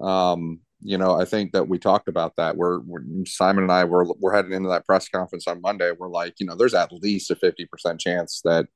Um, 0.02 0.62
you 0.80 0.98
know, 0.98 1.14
I 1.14 1.24
think 1.24 1.52
that 1.52 1.68
we 1.68 1.78
talked 1.78 2.08
about 2.08 2.34
that. 2.34 2.56
We're, 2.56 2.80
we're, 2.80 3.04
Simon 3.24 3.62
and 3.62 3.70
I 3.70 3.84
were 3.84 4.04
we're 4.18 4.34
heading 4.34 4.52
into 4.52 4.68
that 4.70 4.84
press 4.84 5.08
conference 5.08 5.46
on 5.46 5.60
Monday. 5.60 5.92
We're 5.92 6.08
like, 6.08 6.40
you 6.40 6.46
know, 6.46 6.56
there's 6.56 6.74
at 6.74 6.90
least 6.90 7.30
a 7.30 7.36
fifty 7.36 7.66
percent 7.66 8.00
chance 8.00 8.40
that 8.42 8.66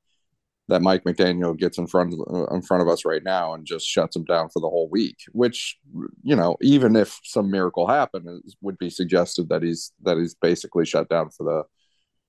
that 0.69 0.81
Mike 0.81 1.03
McDaniel 1.03 1.57
gets 1.57 1.77
in 1.77 1.85
front 1.85 2.13
of 2.13 2.19
uh, 2.33 2.55
in 2.55 2.61
front 2.61 2.81
of 2.81 2.87
us 2.87 3.03
right 3.03 3.21
now 3.21 3.53
and 3.53 3.65
just 3.65 3.85
shuts 3.85 4.15
him 4.15 4.23
down 4.23 4.47
for 4.53 4.61
the 4.61 4.69
whole 4.69 4.87
week. 4.89 5.17
Which 5.33 5.77
you 6.23 6.37
know, 6.37 6.55
even 6.61 6.95
if 6.95 7.19
some 7.25 7.51
miracle 7.51 7.87
happened, 7.87 8.41
would 8.61 8.77
be 8.77 8.89
suggested 8.89 9.49
that 9.49 9.63
he's 9.63 9.91
that 10.03 10.17
he's 10.17 10.33
basically 10.33 10.85
shut 10.85 11.09
down 11.09 11.29
for 11.29 11.43
the 11.43 11.63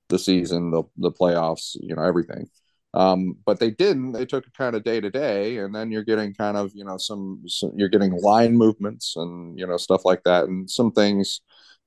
the 0.09 0.19
season, 0.19 0.73
the 0.73 0.83
the 0.97 1.13
playoffs, 1.13 1.77
you 1.81 1.95
know, 1.95 2.03
everything. 2.03 2.49
Um, 2.95 3.37
but 3.47 3.59
they 3.59 3.71
didn't. 3.71 4.13
They 4.13 4.27
took 4.27 4.47
it 4.47 4.53
kind 4.55 4.77
of 4.77 4.85
day 4.85 5.01
to 5.01 5.11
day, 5.11 5.59
and 5.59 5.75
then 5.75 5.91
you're 5.91 6.05
getting 6.05 6.35
kind 6.35 6.57
of 6.57 6.73
you 6.75 6.85
know 6.85 6.99
some, 6.99 7.43
some 7.47 7.73
you're 7.77 7.89
getting 7.89 8.13
line 8.13 8.57
movements 8.57 9.15
and 9.17 9.59
you 9.59 9.67
know 9.67 9.79
stuff 9.79 10.05
like 10.05 10.23
that, 10.25 10.45
and 10.45 10.71
some 10.71 10.93
things 10.93 11.41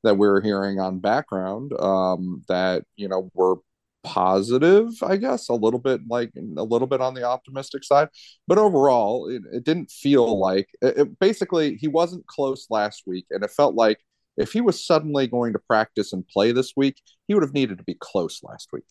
that 0.04 0.18
we 0.18 0.28
are 0.28 0.42
hearing 0.42 0.80
on 0.80 1.00
background 1.00 1.74
um, 1.80 2.44
that 2.48 2.84
you 2.96 3.08
know 3.08 3.30
were 3.34 3.58
positive, 4.06 4.90
I 5.02 5.18
guess, 5.18 5.50
a 5.50 5.54
little 5.54 5.80
bit 5.80 6.02
like 6.08 6.32
a 6.36 6.64
little 6.64 6.88
bit 6.88 7.02
on 7.02 7.14
the 7.14 7.24
optimistic 7.24 7.84
side. 7.84 8.10
But 8.48 8.58
overall, 8.58 9.28
it, 9.30 9.42
it 9.52 9.64
didn't 9.64 9.92
feel 9.92 10.40
like 10.40 10.70
it, 10.82 10.98
it, 10.98 11.20
basically 11.20 11.76
he 11.76 11.88
wasn't 11.88 12.26
close 12.28 12.68
last 12.70 13.04
week, 13.06 13.26
and 13.32 13.44
it 13.44 13.52
felt 13.52 13.76
like 13.76 14.00
if 14.38 14.52
he 14.54 14.62
was 14.62 14.86
suddenly 14.86 15.28
going 15.28 15.54
to 15.54 15.60
practice 15.60 16.14
and 16.14 16.28
play 16.28 16.52
this 16.52 16.74
week, 16.76 17.02
he 17.28 17.34
would 17.34 17.44
have 17.44 17.54
needed 17.54 17.78
to 17.80 17.84
be 17.84 17.98
close 18.00 18.42
last 18.44 18.70
week, 18.72 18.86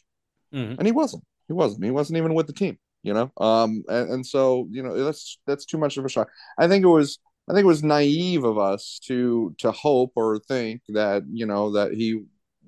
mm-hmm. 0.52 0.74
and 0.78 0.86
he 0.86 0.92
wasn't. 0.92 1.24
He 1.46 1.52
wasn't. 1.52 1.84
He 1.84 1.90
wasn't 1.90 2.18
even 2.18 2.34
with 2.34 2.46
the 2.46 2.52
team. 2.52 2.78
You 3.02 3.12
know, 3.12 3.30
um, 3.38 3.84
and, 3.88 4.10
and 4.10 4.26
so 4.26 4.66
you 4.70 4.82
know 4.82 5.04
that's 5.04 5.38
that's 5.46 5.66
too 5.66 5.76
much 5.76 5.98
of 5.98 6.04
a 6.06 6.08
shock. 6.08 6.28
I 6.56 6.68
think 6.68 6.84
it 6.84 6.88
was 6.88 7.18
I 7.48 7.52
think 7.52 7.64
it 7.64 7.68
was 7.68 7.82
naive 7.82 8.44
of 8.44 8.58
us 8.58 8.98
to 9.04 9.54
to 9.58 9.72
hope 9.72 10.12
or 10.16 10.38
think 10.38 10.82
that 10.88 11.24
you 11.30 11.44
know 11.44 11.72
that 11.72 11.92
he 11.92 12.22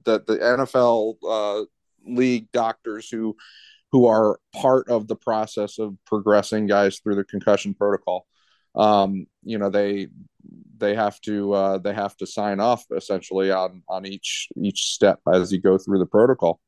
that 0.05 0.27
the 0.27 0.37
NFL 0.37 1.17
uh, 1.27 1.65
league 2.07 2.51
doctors 2.53 3.09
who 3.09 3.37
who 3.93 4.07
are 4.07 4.39
part 4.55 4.89
of 4.91 5.09
the 5.09 5.17
process 5.17 5.79
of 5.79 5.97
progressing 6.05 6.67
guys 6.67 6.99
through 6.99 7.15
the 7.15 7.25
concussion 7.25 7.73
protocol, 7.73 8.27
um, 8.75 9.27
you 9.43 9.57
know 9.57 9.71
they 9.71 10.09
they 10.77 10.95
have 10.95 11.19
to 11.23 11.53
uh, 11.55 11.79
they 11.79 11.95
have 11.95 12.15
to 12.19 12.27
sign 12.27 12.61
off 12.61 12.85
essentially 12.95 13.51
on 13.51 13.83
on 13.89 14.05
each 14.05 14.49
each 14.57 14.89
step 14.89 15.21
as 15.33 15.53
you 15.53 15.61
go 15.61 15.79
through 15.79 15.99
the 15.99 16.07
protocol. 16.07 16.61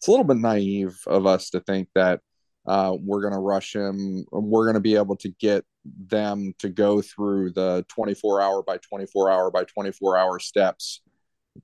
It's 0.00 0.08
a 0.08 0.10
little 0.12 0.24
bit 0.24 0.38
naive 0.38 0.98
of 1.06 1.26
us 1.26 1.50
to 1.50 1.60
think 1.60 1.90
that 1.94 2.20
uh, 2.66 2.96
we're 2.98 3.20
going 3.20 3.34
to 3.34 3.38
rush 3.38 3.76
him. 3.76 4.24
We're 4.32 4.64
going 4.64 4.74
to 4.74 4.80
be 4.80 4.96
able 4.96 5.16
to 5.16 5.28
get 5.28 5.62
them 5.84 6.54
to 6.60 6.70
go 6.70 7.02
through 7.02 7.52
the 7.52 7.84
24 7.88 8.40
hour 8.40 8.62
by 8.62 8.78
24 8.78 9.30
hour 9.30 9.50
by 9.50 9.64
24 9.64 10.16
hour 10.16 10.38
steps 10.38 11.02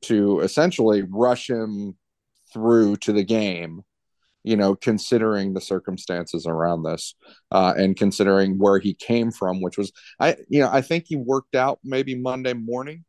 to 0.02 0.40
essentially 0.40 1.02
rush 1.08 1.48
him 1.48 1.96
through 2.52 2.96
to 2.96 3.14
the 3.14 3.24
game 3.24 3.82
you 4.44 4.56
know 4.56 4.74
considering 4.74 5.52
the 5.52 5.60
circumstances 5.60 6.46
around 6.46 6.82
this 6.82 7.14
uh, 7.50 7.74
and 7.76 7.96
considering 7.96 8.58
where 8.58 8.78
he 8.78 8.94
came 8.94 9.30
from 9.30 9.60
which 9.60 9.76
was 9.76 9.92
i 10.20 10.36
you 10.48 10.60
know 10.60 10.70
i 10.72 10.80
think 10.80 11.04
he 11.06 11.16
worked 11.16 11.54
out 11.54 11.78
maybe 11.84 12.14
monday 12.14 12.54
morning 12.54 13.04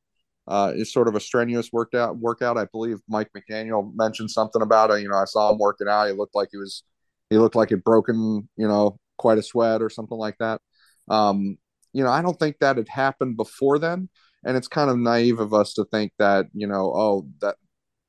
uh, 0.48 0.72
is 0.76 0.94
sort 0.94 1.08
of 1.08 1.16
a 1.16 1.20
strenuous 1.20 1.72
workout 1.72 2.18
workout 2.18 2.58
i 2.58 2.66
believe 2.66 2.98
mike 3.08 3.30
mcdaniel 3.36 3.92
mentioned 3.96 4.32
something 4.32 4.62
about 4.62 4.92
it 4.92 5.02
you 5.02 5.10
know 5.10 5.18
i 5.18 5.26
saw 5.26 5.52
him 5.52 5.58
working 5.60 5.88
out 5.88 6.08
he 6.08 6.14
looked 6.14 6.36
like 6.36 6.50
he 6.52 6.58
was 6.58 6.84
he 7.30 7.38
looked 7.38 7.56
like 7.56 7.70
he'd 7.70 7.84
broken 7.84 8.48
you 8.56 8.68
know 8.68 8.98
quite 9.18 9.38
a 9.38 9.44
sweat 9.44 9.82
or 9.82 9.90
something 9.90 10.18
like 10.18 10.38
that 10.40 10.62
um, 11.10 11.58
you 11.94 12.04
know, 12.04 12.12
I 12.12 12.22
don't 12.22 12.38
think 12.38 12.58
that 12.60 12.78
had 12.78 12.90
happened 12.90 13.38
before 13.38 13.80
then, 13.80 14.10
and 14.44 14.58
it's 14.58 14.68
kind 14.68 14.90
of 14.90 14.98
naive 14.98 15.40
of 15.40 15.54
us 15.54 15.74
to 15.76 15.86
think 15.86 16.12
that 16.20 16.48
you 16.54 16.68
know, 16.68 16.94
oh, 16.96 17.28
that 17.42 17.56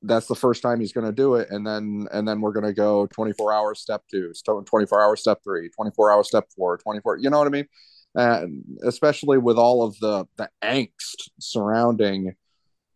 that's 0.02 0.26
the 0.26 0.35
first 0.35 0.62
time 0.62 0.80
he's 0.80 0.92
going 0.92 1.07
to 1.07 1.12
do 1.12 1.37
it, 1.37 1.49
and 1.50 1.66
then 1.66 2.07
and 2.12 2.26
then 2.26 2.40
we're 2.40 2.52
going 2.52 2.66
to 2.66 2.73
go 2.73 3.07
24 3.07 3.52
hours 3.52 3.80
step 3.80 4.02
two, 4.11 4.33
24 4.45 5.02
hours 5.02 5.21
step 5.21 5.38
three, 5.45 5.71
24 5.71 6.12
hours 6.12 6.28
step 6.28 6.45
four, 6.57 6.76
24. 6.78 7.18
You 7.18 7.30
know 7.30 7.38
what 7.38 7.47
I 7.47 7.50
mean? 7.50 7.66
And 8.15 8.65
especially 8.85 9.38
with 9.38 9.59
all 9.59 9.85
of 9.85 9.99
the 10.00 10.27
the 10.37 10.49
angst 10.62 11.31
surrounding 11.38 12.35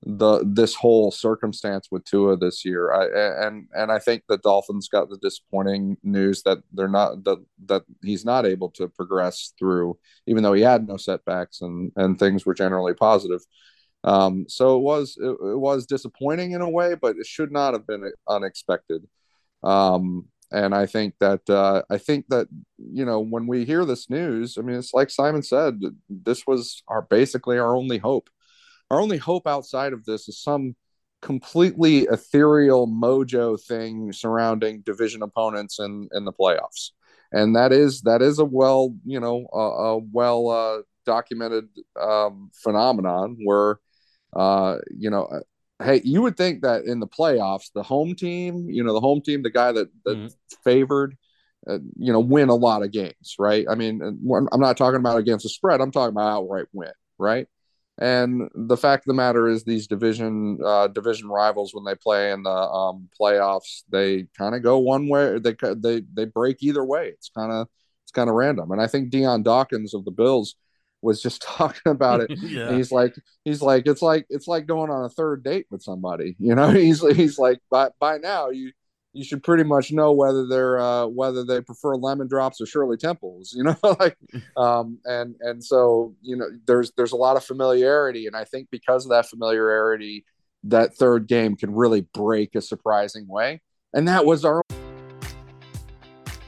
the 0.04 0.42
this 0.45 0.75
whole 0.75 1.12
circumstance 1.12 1.88
with 1.90 2.04
Tua 2.04 2.37
this 2.37 2.64
year. 2.64 2.92
I 2.92 3.47
and 3.47 3.69
and 3.73 3.92
I 3.92 3.99
think 3.99 4.25
the 4.28 4.38
Dolphins 4.38 4.88
got 4.88 5.09
the 5.09 5.19
disappointing 5.19 5.97
news 6.02 6.42
that 6.42 6.59
they're 6.73 6.88
not 6.88 7.25
that 7.25 7.45
that 7.66 7.83
he's 8.02 8.25
not 8.25 8.47
able 8.47 8.71
to 8.73 8.88
progress 8.88 9.52
through, 9.59 9.99
even 10.26 10.42
though 10.42 10.54
he 10.54 10.62
had 10.62 10.88
no 10.88 10.97
setbacks 10.97 11.61
and 11.61 11.92
and 11.97 12.19
things 12.19 12.45
were 12.45 12.54
generally 12.54 12.95
positive. 12.95 13.42
Um, 14.04 14.47
so 14.49 14.76
it 14.76 14.81
was 14.81 15.16
it, 15.21 15.31
it 15.31 15.59
was 15.59 15.87
disappointing 15.87 16.52
in 16.52 16.62
a 16.62 16.71
way, 16.71 16.95
but 17.00 17.16
it 17.16 17.26
should 17.26 17.52
not 17.52 17.75
have 17.75 17.87
been 17.87 18.11
unexpected. 18.28 19.07
Um, 19.62 20.26
and 20.52 20.75
I 20.75 20.87
think 20.87 21.14
that 21.21 21.49
uh, 21.49 21.82
I 21.90 21.99
think 21.99 22.26
that 22.28 22.49
you 22.78 23.04
know 23.04 23.21
when 23.21 23.47
we 23.47 23.64
hear 23.64 23.85
this 23.85 24.11
news, 24.11 24.59
I 24.59 24.62
mean, 24.62 24.76
it's 24.76 24.94
like 24.94 25.11
Simon 25.11 25.42
said, 25.42 25.80
this 26.09 26.47
was 26.47 26.82
our 26.88 27.02
basically 27.02 27.59
our 27.59 27.75
only 27.76 27.99
hope. 27.99 28.28
Our 28.90 29.00
only 29.00 29.18
hope 29.18 29.47
outside 29.47 29.92
of 29.92 30.04
this 30.04 30.28
is 30.28 30.42
some 30.42 30.76
completely 31.23 32.00
ethereal 32.11 32.87
mojo 32.87 33.59
thing 33.61 34.12
surrounding 34.12 34.82
division 34.82 35.23
opponents 35.23 35.78
in 35.78 36.09
in 36.12 36.25
the 36.25 36.32
playoffs. 36.32 36.90
And 37.32 37.56
that 37.56 37.73
is 37.73 38.02
that 38.02 38.23
is 38.23 38.38
a 38.38 38.44
well 38.44 38.94
you 39.04 39.21
know 39.21 39.47
a, 39.52 39.59
a 39.59 39.99
well 39.99 40.49
uh, 40.50 40.82
documented 41.06 41.68
um, 42.00 42.50
phenomenon 42.62 43.38
where 43.44 43.78
uh, 44.35 44.78
you 44.90 45.11
know 45.11 45.28
hey 45.82 46.00
you 46.04 46.22
would 46.22 46.36
think 46.36 46.62
that 46.62 46.84
in 46.84 47.00
the 47.00 47.06
playoffs 47.06 47.70
the 47.74 47.82
home 47.82 48.14
team 48.14 48.68
you 48.68 48.82
know 48.82 48.92
the 48.92 49.00
home 49.00 49.20
team 49.20 49.42
the 49.42 49.50
guy 49.50 49.72
that 49.72 49.88
that 50.04 50.16
mm-hmm. 50.16 50.26
favored 50.64 51.16
uh, 51.68 51.78
you 51.96 52.12
know 52.12 52.20
win 52.20 52.48
a 52.48 52.54
lot 52.54 52.82
of 52.82 52.90
games 52.90 53.36
right 53.38 53.66
i 53.70 53.74
mean 53.74 54.00
i'm 54.02 54.60
not 54.60 54.76
talking 54.76 54.98
about 54.98 55.18
against 55.18 55.44
the 55.44 55.48
spread 55.48 55.80
i'm 55.80 55.92
talking 55.92 56.14
about 56.14 56.32
outright 56.32 56.66
win 56.72 56.92
right 57.18 57.46
and 57.98 58.50
the 58.54 58.76
fact 58.76 59.04
of 59.04 59.08
the 59.08 59.14
matter 59.14 59.48
is, 59.48 59.64
these 59.64 59.86
division 59.86 60.58
uh, 60.64 60.88
division 60.88 61.28
rivals, 61.28 61.74
when 61.74 61.84
they 61.84 61.94
play 61.94 62.32
in 62.32 62.42
the 62.42 62.50
um, 62.50 63.08
playoffs, 63.20 63.82
they 63.90 64.26
kind 64.36 64.54
of 64.54 64.62
go 64.62 64.78
one 64.78 65.08
way. 65.08 65.38
They 65.38 65.54
they 65.76 66.02
they 66.12 66.24
break 66.24 66.62
either 66.62 66.84
way. 66.84 67.08
It's 67.08 67.30
kind 67.36 67.52
of 67.52 67.68
it's 68.04 68.12
kind 68.12 68.30
of 68.30 68.34
random. 68.34 68.70
And 68.70 68.80
I 68.80 68.86
think 68.86 69.10
Dion 69.10 69.42
Dawkins 69.42 69.92
of 69.92 70.04
the 70.06 70.10
Bills 70.10 70.56
was 71.02 71.21
just 71.21 71.42
talking 71.56 71.90
about 71.90 72.21
it. 72.21 72.30
yeah. 72.42 72.75
He's 72.75 72.92
like 72.92 73.14
he's 73.44 73.61
like 73.61 73.87
it's 73.87 74.02
like 74.02 74.26
it's 74.30 74.49
like 74.49 74.66
going 74.66 74.90
on 74.90 75.04
a 75.04 75.11
third 75.11 75.42
date 75.42 75.66
with 75.71 75.82
somebody. 75.82 76.37
You 76.38 76.54
know, 76.54 76.71
he's 76.71 77.00
he's 77.14 77.38
like 77.38 77.59
by 77.71 77.90
by 78.00 78.18
now 78.18 78.50
you 78.50 78.73
you 79.14 79.25
should 79.25 79.42
pretty 79.42 79.64
much 79.64 79.92
know 79.92 80.12
whether 80.12 80.47
they're 80.47 80.80
uh, 80.80 81.06
whether 81.06 81.44
they 81.44 81.61
prefer 81.61 81.97
lemon 81.97 82.28
drops 82.28 82.61
or 82.61 82.66
Shirley 82.66 82.97
Temples, 82.97 83.52
you 83.54 83.62
know, 83.62 83.76
like 84.00 84.16
um, 84.56 84.99
and 85.04 85.35
and 85.40 85.62
so 85.62 86.14
you 86.23 86.37
know 86.37 86.47
there's 86.66 86.92
there's 86.97 87.12
a 87.12 87.16
lot 87.16 87.37
of 87.37 87.44
familiarity, 87.44 88.26
and 88.26 88.35
I 88.35 88.44
think 88.44 88.68
because 88.71 89.04
of 89.04 89.11
that 89.11 89.28
familiarity, 89.28 90.25
that 90.64 90.97
third 90.97 91.26
game 91.26 91.56
can 91.56 91.75
really 91.75 92.06
break 92.14 92.54
a 92.54 92.62
surprising 92.62 93.28
way, 93.28 93.61
and 93.92 94.09
that 94.09 94.25
was 94.25 94.44
our. 94.44 94.62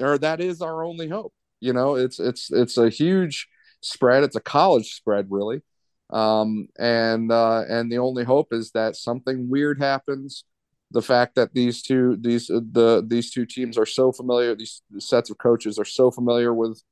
or 0.00 0.18
that 0.18 0.40
is 0.40 0.62
our 0.62 0.84
only 0.84 1.08
hope. 1.08 1.32
You 1.60 1.72
know, 1.72 1.94
it's 1.94 2.18
it's 2.18 2.50
it's 2.50 2.78
a 2.78 2.88
huge 2.88 3.48
spread. 3.80 4.24
It's 4.24 4.36
a 4.36 4.40
college 4.40 4.94
spread, 4.94 5.26
really. 5.30 5.62
Um, 6.10 6.68
and 6.78 7.30
uh, 7.30 7.64
and 7.68 7.90
the 7.90 7.98
only 7.98 8.24
hope 8.24 8.52
is 8.52 8.72
that 8.72 8.96
something 8.96 9.48
weird 9.48 9.80
happens 9.80 10.44
the 10.90 11.02
fact 11.02 11.34
that 11.36 11.54
these 11.54 11.82
two 11.82 12.16
these 12.20 12.50
uh, 12.50 12.60
the 12.72 13.04
these 13.06 13.30
two 13.30 13.46
teams 13.46 13.78
are 13.78 13.86
so 13.86 14.12
familiar 14.12 14.54
these 14.54 14.82
sets 14.98 15.30
of 15.30 15.38
coaches 15.38 15.78
are 15.78 15.84
so 15.84 16.10
familiar 16.10 16.52
with 16.52 16.82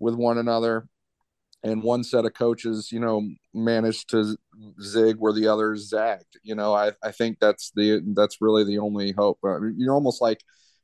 with 0.00 0.14
one 0.14 0.38
another 0.38 0.88
and 1.62 1.82
one 1.82 2.02
set 2.02 2.24
of 2.24 2.34
coaches 2.34 2.90
you 2.90 2.98
know 2.98 3.28
managed 3.52 4.10
to 4.10 4.36
zig 4.82 5.16
where 5.18 5.32
the 5.32 5.46
others 5.46 5.88
zagged 5.88 6.38
you 6.42 6.54
know 6.54 6.74
i 6.74 6.90
i 7.02 7.10
think 7.12 7.38
that's 7.40 7.70
the 7.76 8.02
that's 8.14 8.40
really 8.40 8.64
the 8.64 8.78
only 8.78 9.12
hope 9.12 9.38
mean, 9.44 9.74
you're 9.78 9.94
almost 9.94 10.20
like 10.20 10.40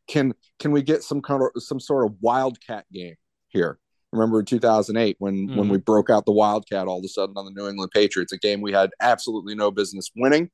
can 0.08 0.34
can 0.58 0.72
we 0.72 0.82
get 0.82 1.02
some 1.02 1.20
kind 1.20 1.42
of 1.42 1.62
some 1.62 1.80
sort 1.80 2.06
of 2.06 2.16
wildcat 2.20 2.84
game 2.92 3.14
here 3.48 3.78
remember 4.12 4.40
in 4.40 4.46
2008 4.46 5.16
when 5.18 5.34
mm-hmm. 5.48 5.58
when 5.58 5.68
we 5.68 5.78
broke 5.78 6.10
out 6.10 6.24
the 6.26 6.32
wildcat 6.32 6.86
all 6.86 6.98
of 6.98 7.04
a 7.04 7.08
sudden 7.08 7.36
on 7.36 7.44
the 7.44 7.52
new 7.52 7.68
england 7.68 7.90
patriots 7.92 8.32
a 8.32 8.38
game 8.38 8.60
we 8.60 8.72
had 8.72 8.90
absolutely 9.00 9.54
no 9.54 9.70
business 9.70 10.10
winning 10.16 10.50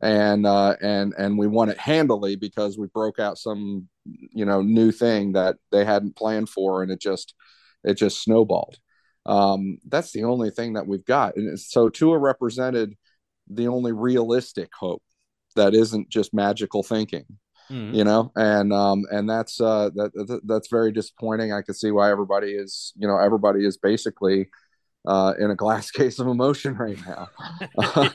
and 0.00 0.46
uh, 0.46 0.76
and 0.80 1.12
and 1.18 1.38
we 1.38 1.46
won 1.46 1.68
it 1.68 1.78
handily 1.78 2.36
because 2.36 2.78
we 2.78 2.86
broke 2.88 3.18
out 3.18 3.38
some 3.38 3.88
you 4.04 4.44
know 4.44 4.62
new 4.62 4.92
thing 4.92 5.32
that 5.32 5.56
they 5.72 5.84
hadn't 5.84 6.16
planned 6.16 6.48
for, 6.48 6.82
and 6.82 6.92
it 6.92 7.00
just 7.00 7.34
it 7.84 7.94
just 7.94 8.22
snowballed. 8.22 8.78
Um, 9.26 9.78
that's 9.86 10.12
the 10.12 10.24
only 10.24 10.50
thing 10.50 10.74
that 10.74 10.86
we've 10.86 11.04
got, 11.04 11.36
and 11.36 11.58
so 11.58 11.88
Tua 11.88 12.18
represented 12.18 12.94
the 13.48 13.68
only 13.68 13.92
realistic 13.92 14.70
hope 14.78 15.02
that 15.56 15.74
isn't 15.74 16.08
just 16.10 16.34
magical 16.34 16.82
thinking. 16.82 17.24
Mm-hmm. 17.70 17.94
You 17.94 18.04
know, 18.04 18.32
and 18.34 18.72
um, 18.72 19.04
and 19.10 19.28
that's 19.28 19.60
uh, 19.60 19.90
that 19.94 20.40
that's 20.44 20.68
very 20.68 20.90
disappointing. 20.90 21.52
I 21.52 21.62
can 21.62 21.74
see 21.74 21.90
why 21.90 22.10
everybody 22.10 22.52
is, 22.52 22.92
you 22.96 23.06
know, 23.06 23.18
everybody 23.18 23.66
is 23.66 23.76
basically 23.76 24.48
uh, 25.06 25.34
in 25.38 25.50
a 25.50 25.54
glass 25.54 25.90
case 25.90 26.18
of 26.18 26.26
emotion 26.26 26.76
right 26.76 26.98
now. 27.06 27.28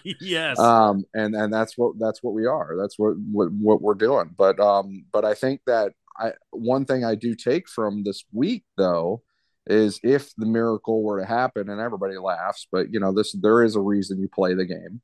yes. 0.21 0.59
Um, 0.59 1.03
and 1.13 1.35
and 1.35 1.53
that's 1.53 1.77
what 1.77 1.99
that's 1.99 2.21
what 2.23 2.33
we 2.33 2.45
are. 2.45 2.75
That's 2.79 2.97
what 2.97 3.15
what, 3.31 3.51
what 3.51 3.81
we're 3.81 3.93
doing. 3.95 4.33
But 4.37 4.59
um, 4.59 5.05
but 5.11 5.25
I 5.25 5.33
think 5.33 5.61
that 5.67 5.93
I 6.17 6.33
one 6.51 6.85
thing 6.85 7.03
I 7.03 7.15
do 7.15 7.35
take 7.35 7.67
from 7.67 8.03
this 8.03 8.23
week 8.31 8.63
though 8.77 9.23
is 9.65 9.99
if 10.03 10.33
the 10.35 10.45
miracle 10.45 11.01
were 11.03 11.19
to 11.19 11.25
happen 11.25 11.69
and 11.69 11.79
everybody 11.79 12.17
laughs, 12.17 12.67
but 12.71 12.93
you 12.93 12.99
know 12.99 13.13
this 13.13 13.33
there 13.33 13.63
is 13.63 13.75
a 13.75 13.81
reason 13.81 14.19
you 14.19 14.29
play 14.29 14.53
the 14.53 14.65
game. 14.65 15.01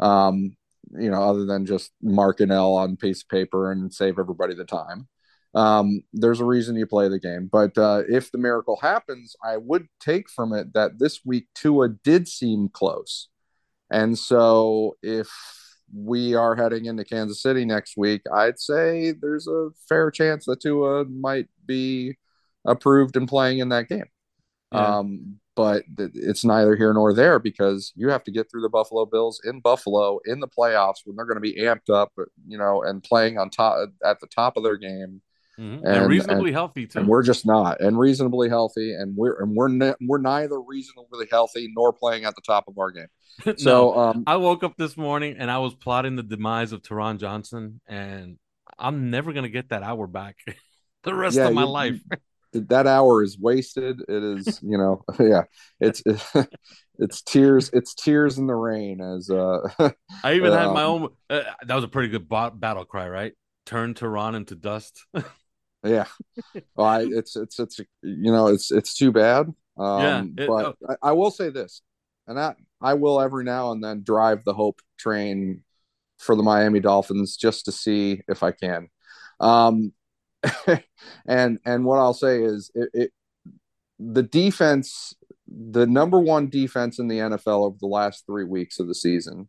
Um, 0.00 0.56
you 0.98 1.10
know, 1.10 1.22
other 1.22 1.44
than 1.44 1.66
just 1.66 1.90
mark 2.02 2.40
an 2.40 2.50
L 2.50 2.74
on 2.74 2.96
piece 2.96 3.22
of 3.22 3.28
paper 3.28 3.70
and 3.72 3.92
save 3.92 4.18
everybody 4.18 4.54
the 4.54 4.64
time 4.64 5.08
um, 5.54 6.02
there's 6.12 6.40
a 6.40 6.44
reason 6.44 6.76
you 6.76 6.86
play 6.86 7.08
the 7.08 7.18
game. 7.18 7.48
But 7.50 7.76
uh, 7.76 8.02
if 8.08 8.30
the 8.30 8.38
miracle 8.38 8.78
happens, 8.80 9.36
I 9.44 9.56
would 9.58 9.86
take 10.00 10.30
from 10.30 10.52
it 10.52 10.72
that 10.74 10.98
this 10.98 11.20
week 11.24 11.46
Tua 11.54 11.88
did 11.88 12.28
seem 12.28 12.68
close. 12.68 13.28
And 13.90 14.18
so 14.18 14.96
if 15.02 15.28
we 15.94 16.34
are 16.34 16.56
heading 16.56 16.86
into 16.86 17.04
Kansas 17.04 17.42
City 17.42 17.66
next 17.66 17.96
week, 17.98 18.22
I'd 18.32 18.58
say 18.58 19.12
there's 19.12 19.46
a 19.46 19.68
fair 19.88 20.10
chance 20.10 20.46
that 20.46 20.60
Tua 20.60 21.04
might 21.04 21.48
be 21.66 22.16
approved 22.64 23.16
and 23.16 23.28
playing 23.28 23.58
in 23.58 23.68
that 23.68 23.88
game. 23.88 24.06
Yeah. 24.72 24.98
Um, 24.98 25.38
but 25.54 25.84
it's 25.96 26.44
neither 26.44 26.76
here 26.76 26.92
nor 26.92 27.12
there 27.12 27.38
because 27.38 27.92
you 27.94 28.08
have 28.08 28.24
to 28.24 28.30
get 28.30 28.50
through 28.50 28.62
the 28.62 28.68
Buffalo 28.68 29.06
Bills 29.06 29.40
in 29.44 29.60
Buffalo 29.60 30.18
in 30.24 30.40
the 30.40 30.48
playoffs 30.48 31.00
when 31.04 31.16
they're 31.16 31.26
going 31.26 31.36
to 31.36 31.40
be 31.40 31.60
amped 31.60 31.90
up, 31.92 32.12
you 32.46 32.58
know, 32.58 32.82
and 32.82 33.02
playing 33.02 33.38
on 33.38 33.50
top 33.50 33.90
at 34.04 34.20
the 34.20 34.26
top 34.26 34.56
of 34.56 34.62
their 34.62 34.76
game 34.76 35.20
Mm-hmm. 35.58 35.86
And, 35.86 35.96
and, 35.96 36.08
reasonably 36.08 36.50
and, 36.50 36.56
healthy 36.56 36.86
too. 36.86 37.00
And 37.00 37.08
we're 37.08 37.22
just 37.22 37.44
not, 37.44 37.80
and 37.80 37.98
reasonably 37.98 38.48
healthy, 38.48 38.94
and 38.94 39.14
we're 39.14 39.40
and 39.42 39.54
we're 39.54 39.68
ne- 39.68 39.94
we're 40.00 40.18
neither 40.18 40.60
reasonably 40.60 41.26
healthy 41.30 41.70
nor 41.76 41.92
playing 41.92 42.24
at 42.24 42.34
the 42.34 42.42
top 42.42 42.68
of 42.68 42.78
our 42.78 42.90
game. 42.90 43.06
So 43.58 43.70
no, 43.70 43.98
um, 43.98 44.24
I 44.26 44.36
woke 44.36 44.62
up 44.62 44.76
this 44.76 44.96
morning 44.96 45.36
and 45.38 45.50
I 45.50 45.58
was 45.58 45.74
plotting 45.74 46.16
the 46.16 46.22
demise 46.22 46.72
of 46.72 46.82
Taron 46.82 47.18
Johnson, 47.18 47.80
and 47.86 48.38
I'm 48.78 49.10
never 49.10 49.32
gonna 49.32 49.48
get 49.48 49.70
that 49.70 49.82
hour 49.82 50.06
back 50.06 50.36
the 51.02 51.14
rest 51.14 51.36
yeah, 51.36 51.48
of 51.48 51.54
my 51.54 51.62
you, 51.62 51.68
life. 51.68 52.00
that 52.52 52.86
hour 52.86 53.22
is 53.22 53.38
wasted. 53.38 54.00
It 54.08 54.22
is, 54.22 54.60
you 54.62 54.78
know, 54.78 55.04
yeah, 55.18 55.44
it's 55.80 56.02
it's 56.98 57.22
tears, 57.22 57.70
it's 57.72 57.94
tears 57.94 58.38
in 58.38 58.46
the 58.46 58.54
rain. 58.54 59.00
As 59.00 59.30
uh, 59.30 59.60
I 60.22 60.34
even 60.34 60.52
had 60.52 60.72
my 60.72 60.82
um, 60.82 61.02
own. 61.02 61.08
Uh, 61.30 61.42
that 61.66 61.74
was 61.74 61.84
a 61.84 61.88
pretty 61.88 62.08
good 62.08 62.28
battle 62.28 62.84
cry, 62.84 63.08
right? 63.08 63.32
Turn 63.66 63.94
Taron 63.94 64.34
into 64.34 64.54
dust. 64.54 65.06
Yeah, 65.84 66.06
well, 66.76 66.86
I, 66.86 67.02
it's 67.02 67.34
it's 67.36 67.58
it's 67.58 67.80
you 68.02 68.32
know 68.32 68.48
it's 68.48 68.70
it's 68.70 68.94
too 68.94 69.10
bad. 69.10 69.46
Um, 69.76 70.02
yeah, 70.02 70.44
it, 70.44 70.48
but 70.48 70.66
oh. 70.66 70.74
I, 70.88 71.08
I, 71.08 71.12
will 71.12 71.30
say 71.30 71.50
this, 71.50 71.82
and 72.26 72.38
I 72.38 72.54
I 72.80 72.94
will 72.94 73.20
every 73.20 73.42
now 73.42 73.72
and 73.72 73.82
then 73.82 74.02
drive 74.04 74.44
the 74.44 74.54
hope 74.54 74.80
train 74.98 75.62
for 76.18 76.36
the 76.36 76.42
Miami 76.42 76.78
Dolphins 76.78 77.36
just 77.36 77.64
to 77.64 77.72
see 77.72 78.20
if 78.28 78.42
I 78.44 78.52
can. 78.52 78.88
Um, 79.40 79.92
and 81.26 81.58
and 81.64 81.84
what 81.84 81.98
I'll 81.98 82.14
say 82.14 82.42
is 82.42 82.70
it, 82.74 82.90
it 82.92 83.12
the 83.98 84.22
defense, 84.22 85.14
the 85.46 85.86
number 85.86 86.18
one 86.18 86.48
defense 86.48 86.98
in 86.98 87.08
the 87.08 87.18
NFL 87.18 87.66
over 87.66 87.76
the 87.80 87.86
last 87.86 88.26
three 88.26 88.44
weeks 88.44 88.80
of 88.80 88.88
the 88.88 88.94
season, 88.94 89.48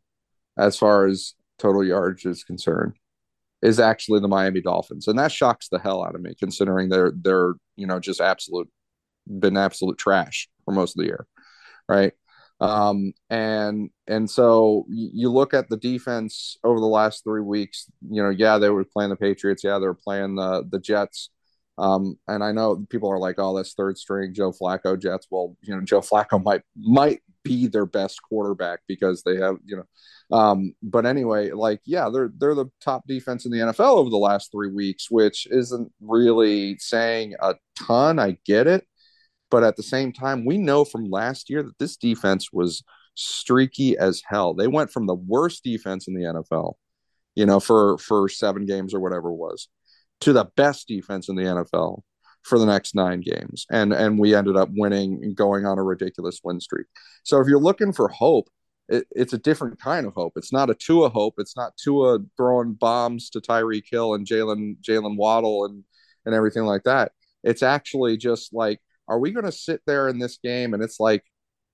as 0.58 0.78
far 0.78 1.08
as 1.08 1.34
total 1.58 1.84
yards 1.84 2.26
is 2.26 2.44
concerned, 2.44 2.94
is 3.62 3.80
actually 3.80 4.20
the 4.20 4.28
Miami 4.28 4.62
Dolphins, 4.62 5.08
and 5.08 5.18
that 5.18 5.32
shocks 5.32 5.70
the 5.70 5.80
hell 5.80 6.04
out 6.04 6.16
of 6.16 6.22
me, 6.22 6.36
considering 6.38 6.90
they're 6.90 7.14
they're 7.16 7.54
you 7.76 7.88
know 7.88 8.00
just 8.00 8.22
absolute 8.22 8.70
been 9.28 9.58
absolute 9.58 9.98
trash 9.98 10.50
for 10.66 10.74
most 10.74 10.96
of 10.96 11.00
the 11.00 11.08
year, 11.08 11.26
right? 11.88 12.14
Um, 12.64 13.14
and 13.30 13.90
and 14.08 14.30
so 14.30 14.86
you 14.90 15.30
look 15.30 15.54
at 15.54 15.70
the 15.70 15.78
defense 15.78 16.58
over 16.64 16.80
the 16.80 16.86
last 16.86 17.24
three 17.24 17.42
weeks. 17.42 17.88
You 18.10 18.24
know, 18.24 18.30
yeah, 18.30 18.58
they 18.58 18.70
were 18.70 18.86
playing 18.86 19.10
the 19.10 19.16
Patriots. 19.18 19.64
Yeah, 19.64 19.80
they 19.80 19.88
were 19.88 19.94
playing 19.94 20.36
the 20.36 20.66
the 20.70 20.80
Jets. 20.80 21.30
Um, 21.78 22.18
and 22.28 22.44
I 22.44 22.52
know 22.52 22.86
people 22.90 23.12
are 23.12 23.20
like, 23.20 23.36
"Oh, 23.38 23.56
that's 23.56 23.74
third 23.74 23.98
string 23.98 24.34
Joe 24.34 24.52
Flacco 24.52 25.00
Jets." 25.00 25.28
Well, 25.30 25.58
you 25.62 25.76
know, 25.76 25.82
Joe 25.82 26.02
Flacco 26.02 26.42
might 26.44 26.62
might 26.78 27.22
be 27.44 27.68
their 27.68 27.86
best 27.86 28.22
quarterback 28.24 28.80
because 28.88 29.24
they 29.24 29.36
have, 29.38 29.58
you 29.66 29.78
know. 29.78 30.38
Um, 30.38 30.74
but 30.82 31.06
anyway, 31.06 31.52
like, 31.52 31.82
yeah, 31.86 32.10
they're 32.10 32.32
they're 32.38 32.56
the 32.56 32.68
top 32.82 33.06
defense 33.08 33.46
in 33.46 33.52
the 33.52 33.60
NFL 33.60 33.98
over 33.98 34.10
the 34.10 34.18
last 34.18 34.52
three 34.52 34.72
weeks, 34.72 35.12
which 35.12 35.48
isn't 35.52 35.92
really 36.00 36.78
saying 36.80 37.36
a 37.42 37.56
ton. 37.76 38.20
I 38.20 38.38
get 38.46 38.68
it, 38.68 38.88
but 39.54 39.64
at 39.64 39.76
the 39.76 39.84
same 39.84 40.12
time, 40.12 40.46
we 40.46 40.58
know 40.58 40.84
from 40.84 41.12
last 41.12 41.48
year 41.48 41.62
that 41.62 41.78
this 41.78 41.96
defense 41.96 42.52
was 42.52 42.84
streaky 43.14 43.96
as 43.96 44.24
hell. 44.26 44.56
They 44.56 44.66
went 44.66 44.90
from 44.90 45.06
the 45.06 45.14
worst 45.14 45.64
defense 45.64 46.08
in 46.08 46.16
the 46.16 46.24
NFL, 46.24 46.74
you 47.36 47.46
know, 47.46 47.60
for 47.60 48.00
for 48.00 48.28
seven 48.30 48.66
games 48.66 48.96
or 48.96 49.00
whatever 49.00 49.30
it 49.30 49.36
was, 49.36 49.68
to 50.22 50.34
the 50.34 50.50
best 50.58 50.88
defense 50.88 51.30
in 51.30 51.36
the 51.36 51.44
NFL 51.44 52.02
for 52.42 52.58
the 52.58 52.66
next 52.66 52.96
nine 52.96 53.22
games. 53.22 53.68
And 53.70 53.94
and 53.94 54.18
we 54.18 54.34
ended 54.34 54.58
up 54.58 54.70
winning 54.72 55.20
and 55.22 55.36
going 55.36 55.68
on 55.68 55.78
a 55.78 55.84
ridiculous 55.84 56.40
win 56.44 56.60
streak. 56.60 56.88
So 57.22 57.40
if 57.40 57.48
you're 57.48 57.60
looking 57.60 57.94
for 57.94 58.08
hope, 58.08 58.50
it, 58.90 59.06
it's 59.12 59.34
a 59.34 59.38
different 59.38 59.80
kind 59.80 60.08
of 60.08 60.16
hope. 60.16 60.34
It's 60.36 60.52
not 60.52 60.72
a 60.72 60.74
Tua 60.74 61.10
hope. 61.10 61.36
It's 61.38 61.56
not 61.56 61.78
Tua 61.78 62.22
throwing 62.38 62.74
bombs 62.74 63.30
to 63.30 63.40
Tyreek 63.40 63.84
Hill 63.92 64.16
and 64.16 64.26
Jalen 64.26 64.78
Jalen 64.82 65.16
Waddle 65.16 65.66
and 65.66 65.84
and 66.26 66.34
everything 66.34 66.64
like 66.64 66.86
that. 66.86 67.12
It's 67.44 67.62
actually 67.62 68.18
just 68.18 68.52
like, 68.52 68.80
are 69.08 69.20
we 69.20 69.32
going 69.32 69.46
to 69.46 69.52
sit 69.52 69.82
there 69.86 70.08
in 70.08 70.20
this 70.20 70.38
game 70.44 70.74
and 70.74 70.84
it's 70.84 71.00
like 71.00 71.24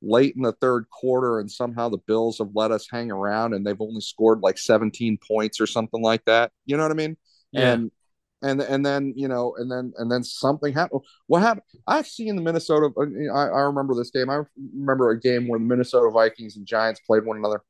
late 0.01 0.35
in 0.35 0.43
the 0.43 0.53
third 0.53 0.85
quarter 0.89 1.39
and 1.39 1.51
somehow 1.51 1.89
the 1.89 1.97
Bills 1.97 2.37
have 2.37 2.51
let 2.53 2.71
us 2.71 2.87
hang 2.89 3.11
around 3.11 3.53
and 3.53 3.65
they've 3.65 3.81
only 3.81 4.01
scored 4.01 4.39
like 4.41 4.57
17 4.57 5.17
points 5.27 5.59
or 5.59 5.67
something 5.67 6.01
like 6.01 6.23
that. 6.25 6.51
You 6.65 6.77
know 6.77 6.83
what 6.83 6.91
I 6.91 6.95
mean? 6.95 7.17
Yeah. 7.51 7.73
And 7.73 7.91
and 8.41 8.61
and 8.61 8.85
then 8.85 9.13
you 9.15 9.27
know 9.27 9.55
and 9.57 9.71
then 9.71 9.93
and 9.97 10.11
then 10.11 10.23
something 10.23 10.73
happened 10.73 11.01
what 11.27 11.41
happened 11.41 11.63
i've 11.87 12.07
seen 12.07 12.35
the 12.35 12.41
minnesota 12.41 12.89
uh, 12.97 13.33
I, 13.33 13.47
I 13.47 13.61
remember 13.61 13.93
this 13.93 14.11
game 14.11 14.29
i 14.29 14.41
remember 14.73 15.09
a 15.11 15.19
game 15.19 15.47
where 15.47 15.59
the 15.59 15.65
minnesota 15.65 16.09
vikings 16.09 16.55
and 16.55 16.65
giants 16.65 17.01
played 17.05 17.25
one 17.25 17.37
another 17.37 17.61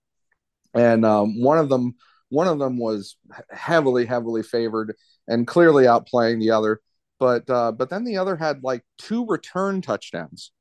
and 0.74 1.06
um, 1.06 1.41
one 1.41 1.58
of 1.58 1.69
them 1.69 1.95
one 2.30 2.48
of 2.48 2.60
them 2.60 2.78
was 2.78 3.17
heavily 3.52 4.06
heavily 4.06 4.43
favored 4.43 4.95
and 5.28 5.48
clearly 5.48 5.86
outplaying 5.86 6.39
the 6.39 6.52
other 6.52 6.82
but 7.20 7.50
uh, 7.50 7.72
but 7.72 7.90
then 7.90 8.04
the 8.04 8.18
other 8.18 8.36
had 8.36 8.64
like 8.64 8.84
two 8.98 9.26
return 9.26 9.82
touchdowns 9.82 10.52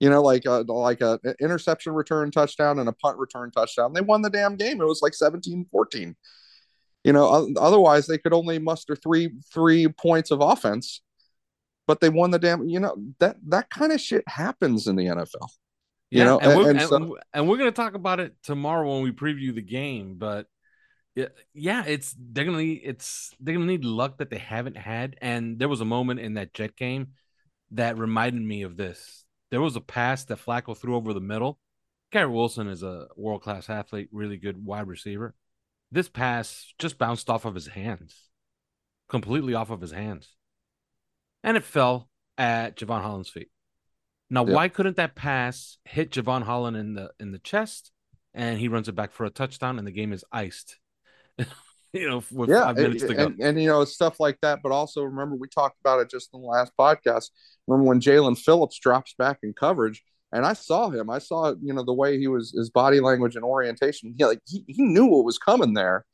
you 0.00 0.08
know 0.08 0.22
like 0.22 0.44
a 0.46 0.64
like 0.68 1.00
a 1.00 1.18
interception 1.40 1.92
return 1.92 2.30
touchdown 2.30 2.78
and 2.78 2.88
a 2.88 2.92
punt 2.92 3.18
return 3.18 3.50
touchdown 3.50 3.92
they 3.92 4.00
won 4.00 4.22
the 4.22 4.30
damn 4.30 4.56
game 4.56 4.80
it 4.80 4.84
was 4.84 5.02
like 5.02 5.14
17 5.14 5.66
14 5.70 6.16
You 7.04 7.12
know, 7.12 7.52
otherwise 7.58 8.06
they 8.06 8.18
could 8.18 8.32
only 8.32 8.58
muster 8.58 8.96
three 8.96 9.30
three 9.52 9.88
points 9.88 10.30
of 10.30 10.40
offense, 10.40 11.00
but 11.86 12.00
they 12.00 12.08
won 12.08 12.32
the 12.32 12.38
damn. 12.38 12.68
You 12.68 12.80
know 12.80 12.96
that 13.20 13.36
that 13.46 13.70
kind 13.70 13.92
of 13.92 14.00
shit 14.00 14.24
happens 14.28 14.86
in 14.88 14.96
the 14.96 15.06
NFL. 15.06 15.48
You 16.10 16.18
yeah, 16.18 16.24
know, 16.24 16.38
and, 16.38 16.52
and, 16.52 16.60
we're, 16.60 16.70
and, 16.70 16.80
so, 16.82 17.18
and 17.32 17.48
we're 17.48 17.56
gonna 17.56 17.70
talk 17.70 17.94
about 17.94 18.18
it 18.20 18.34
tomorrow 18.42 18.92
when 18.92 19.04
we 19.04 19.12
preview 19.12 19.54
the 19.54 19.62
game. 19.62 20.16
But 20.18 20.48
yeah, 21.14 21.28
yeah, 21.52 21.84
it's 21.86 22.14
they're 22.18 22.44
gonna 22.44 22.58
need 22.58 22.82
it's 22.84 23.34
they're 23.40 23.54
gonna 23.54 23.66
need 23.66 23.84
luck 23.84 24.18
that 24.18 24.30
they 24.30 24.38
haven't 24.38 24.76
had. 24.76 25.16
And 25.20 25.58
there 25.58 25.68
was 25.68 25.80
a 25.80 25.86
moment 25.86 26.20
in 26.20 26.34
that 26.34 26.54
Jet 26.54 26.76
game 26.76 27.08
that 27.72 27.98
reminded 27.98 28.42
me 28.42 28.62
of 28.62 28.76
this. 28.76 29.24
There 29.50 29.60
was 29.60 29.76
a 29.76 29.80
pass 29.80 30.24
that 30.26 30.44
Flacco 30.44 30.76
threw 30.76 30.96
over 30.96 31.12
the 31.12 31.20
middle. 31.20 31.58
Garrett 32.12 32.32
Wilson 32.32 32.68
is 32.68 32.82
a 32.82 33.08
world 33.16 33.42
class 33.42 33.68
athlete, 33.68 34.08
really 34.12 34.36
good 34.36 34.64
wide 34.64 34.86
receiver. 34.86 35.34
This 35.90 36.08
pass 36.08 36.72
just 36.78 36.98
bounced 36.98 37.28
off 37.30 37.44
of 37.44 37.54
his 37.54 37.66
hands, 37.66 38.28
completely 39.08 39.54
off 39.54 39.70
of 39.70 39.80
his 39.80 39.92
hands, 39.92 40.34
and 41.42 41.56
it 41.56 41.64
fell 41.64 42.08
at 42.36 42.76
Jevon 42.76 43.02
Holland's 43.02 43.30
feet. 43.30 43.50
Now, 44.30 44.44
yep. 44.44 44.54
why 44.54 44.68
couldn't 44.68 44.96
that 44.96 45.14
pass 45.14 45.78
hit 45.84 46.10
Jevon 46.10 46.42
Holland 46.42 46.76
in 46.76 46.94
the 46.94 47.10
in 47.18 47.32
the 47.32 47.38
chest, 47.38 47.90
and 48.34 48.58
he 48.58 48.68
runs 48.68 48.88
it 48.88 48.94
back 48.94 49.12
for 49.12 49.24
a 49.24 49.30
touchdown, 49.30 49.78
and 49.78 49.86
the 49.86 49.92
game 49.92 50.12
is 50.12 50.24
iced? 50.30 50.78
you 51.92 52.08
know, 52.08 52.22
with 52.30 52.50
yeah, 52.50 52.64
five 52.64 52.76
minutes 52.76 53.02
and, 53.02 53.10
to 53.10 53.16
go. 53.16 53.26
And, 53.26 53.40
and, 53.40 53.62
you 53.62 53.68
know, 53.68 53.84
stuff 53.84 54.20
like 54.20 54.38
that. 54.42 54.60
But 54.62 54.72
also 54.72 55.02
remember, 55.02 55.36
we 55.36 55.48
talked 55.48 55.80
about 55.80 56.00
it 56.00 56.10
just 56.10 56.30
in 56.34 56.42
the 56.42 56.46
last 56.46 56.72
podcast. 56.78 57.30
Remember 57.66 57.88
when 57.88 58.00
Jaelan 58.00 58.38
Phillips 58.38 58.78
drops 58.78 59.14
back 59.18 59.38
in 59.42 59.52
coverage 59.52 60.02
and 60.32 60.44
I 60.44 60.52
saw 60.52 60.90
him. 60.90 61.10
I 61.10 61.18
saw 61.18 61.54
you 61.60 61.72
know 61.72 61.82
the 61.82 61.94
way 61.94 62.18
he 62.18 62.28
was 62.28 62.52
his 62.52 62.70
body 62.70 63.00
language 63.00 63.36
and 63.36 63.44
orientation. 63.44 64.14
He 64.16 64.24
like 64.24 64.40
he, 64.46 64.64
he 64.66 64.82
knew 64.82 65.06
what 65.06 65.24
was 65.24 65.38
coming 65.38 65.74
there, 65.74 66.04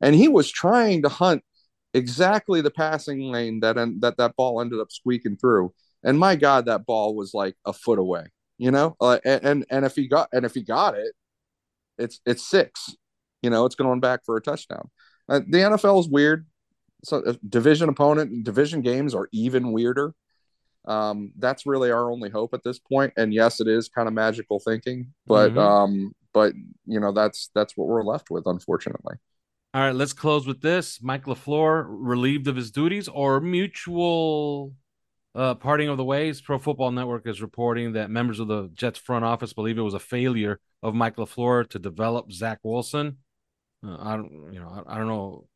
and 0.00 0.14
he 0.14 0.28
was 0.28 0.50
trying 0.50 1.02
to 1.02 1.08
hunt 1.08 1.42
exactly 1.94 2.60
the 2.60 2.70
passing 2.70 3.20
lane 3.20 3.60
that 3.60 3.76
that 4.00 4.16
that 4.18 4.36
ball 4.36 4.60
ended 4.60 4.80
up 4.80 4.92
squeaking 4.92 5.36
through. 5.36 5.72
And 6.04 6.18
my 6.18 6.36
God, 6.36 6.66
that 6.66 6.84
ball 6.84 7.14
was 7.14 7.32
like 7.32 7.56
a 7.64 7.72
foot 7.72 7.98
away. 7.98 8.26
You 8.58 8.70
know, 8.70 8.96
uh, 9.00 9.18
and, 9.24 9.44
and 9.44 9.66
and 9.70 9.84
if 9.84 9.96
he 9.96 10.06
got 10.06 10.28
and 10.32 10.44
if 10.44 10.54
he 10.54 10.62
got 10.62 10.94
it, 10.94 11.12
it's 11.98 12.20
it's 12.26 12.46
six. 12.46 12.94
You 13.42 13.50
know, 13.50 13.64
it's 13.64 13.74
going 13.74 14.00
back 14.00 14.24
for 14.24 14.36
a 14.36 14.40
touchdown. 14.40 14.90
Uh, 15.28 15.40
the 15.40 15.58
NFL 15.58 16.00
is 16.00 16.08
weird. 16.08 16.46
So 17.04 17.22
uh, 17.22 17.34
division 17.48 17.88
opponent, 17.88 18.44
division 18.44 18.80
games 18.80 19.14
are 19.14 19.28
even 19.32 19.72
weirder. 19.72 20.14
Um, 20.84 21.32
that's 21.38 21.66
really 21.66 21.90
our 21.90 22.10
only 22.10 22.30
hope 22.30 22.54
at 22.54 22.64
this 22.64 22.78
point. 22.78 23.12
And 23.16 23.32
yes, 23.32 23.60
it 23.60 23.68
is 23.68 23.88
kind 23.88 24.08
of 24.08 24.14
magical 24.14 24.58
thinking, 24.60 25.12
but 25.26 25.50
mm-hmm. 25.50 25.58
um, 25.58 26.12
but 26.32 26.54
you 26.86 27.00
know 27.00 27.12
that's 27.12 27.50
that's 27.54 27.76
what 27.76 27.88
we're 27.88 28.04
left 28.04 28.30
with, 28.30 28.46
unfortunately. 28.46 29.16
All 29.74 29.80
right, 29.80 29.94
let's 29.94 30.12
close 30.12 30.46
with 30.46 30.60
this. 30.60 31.00
Mike 31.02 31.24
LaFleur 31.24 31.86
relieved 31.88 32.46
of 32.46 32.56
his 32.56 32.70
duties 32.70 33.08
or 33.08 33.40
mutual 33.40 34.74
uh, 35.34 35.54
parting 35.54 35.88
of 35.88 35.96
the 35.96 36.04
ways. 36.04 36.42
Pro 36.42 36.58
Football 36.58 36.90
Network 36.90 37.26
is 37.26 37.40
reporting 37.40 37.92
that 37.94 38.10
members 38.10 38.38
of 38.38 38.48
the 38.48 38.70
Jets 38.74 38.98
front 38.98 39.24
office 39.24 39.54
believe 39.54 39.78
it 39.78 39.82
was 39.82 39.94
a 39.94 39.98
failure 39.98 40.60
of 40.82 40.94
Mike 40.94 41.16
LaFleur 41.16 41.68
to 41.70 41.78
develop 41.78 42.32
Zach 42.32 42.58
Wilson. 42.62 43.18
Uh, 43.86 43.96
I 43.98 44.16
don't, 44.16 44.52
you 44.52 44.60
know, 44.60 44.84
I, 44.86 44.94
I 44.94 44.98
don't 44.98 45.08
know 45.08 45.46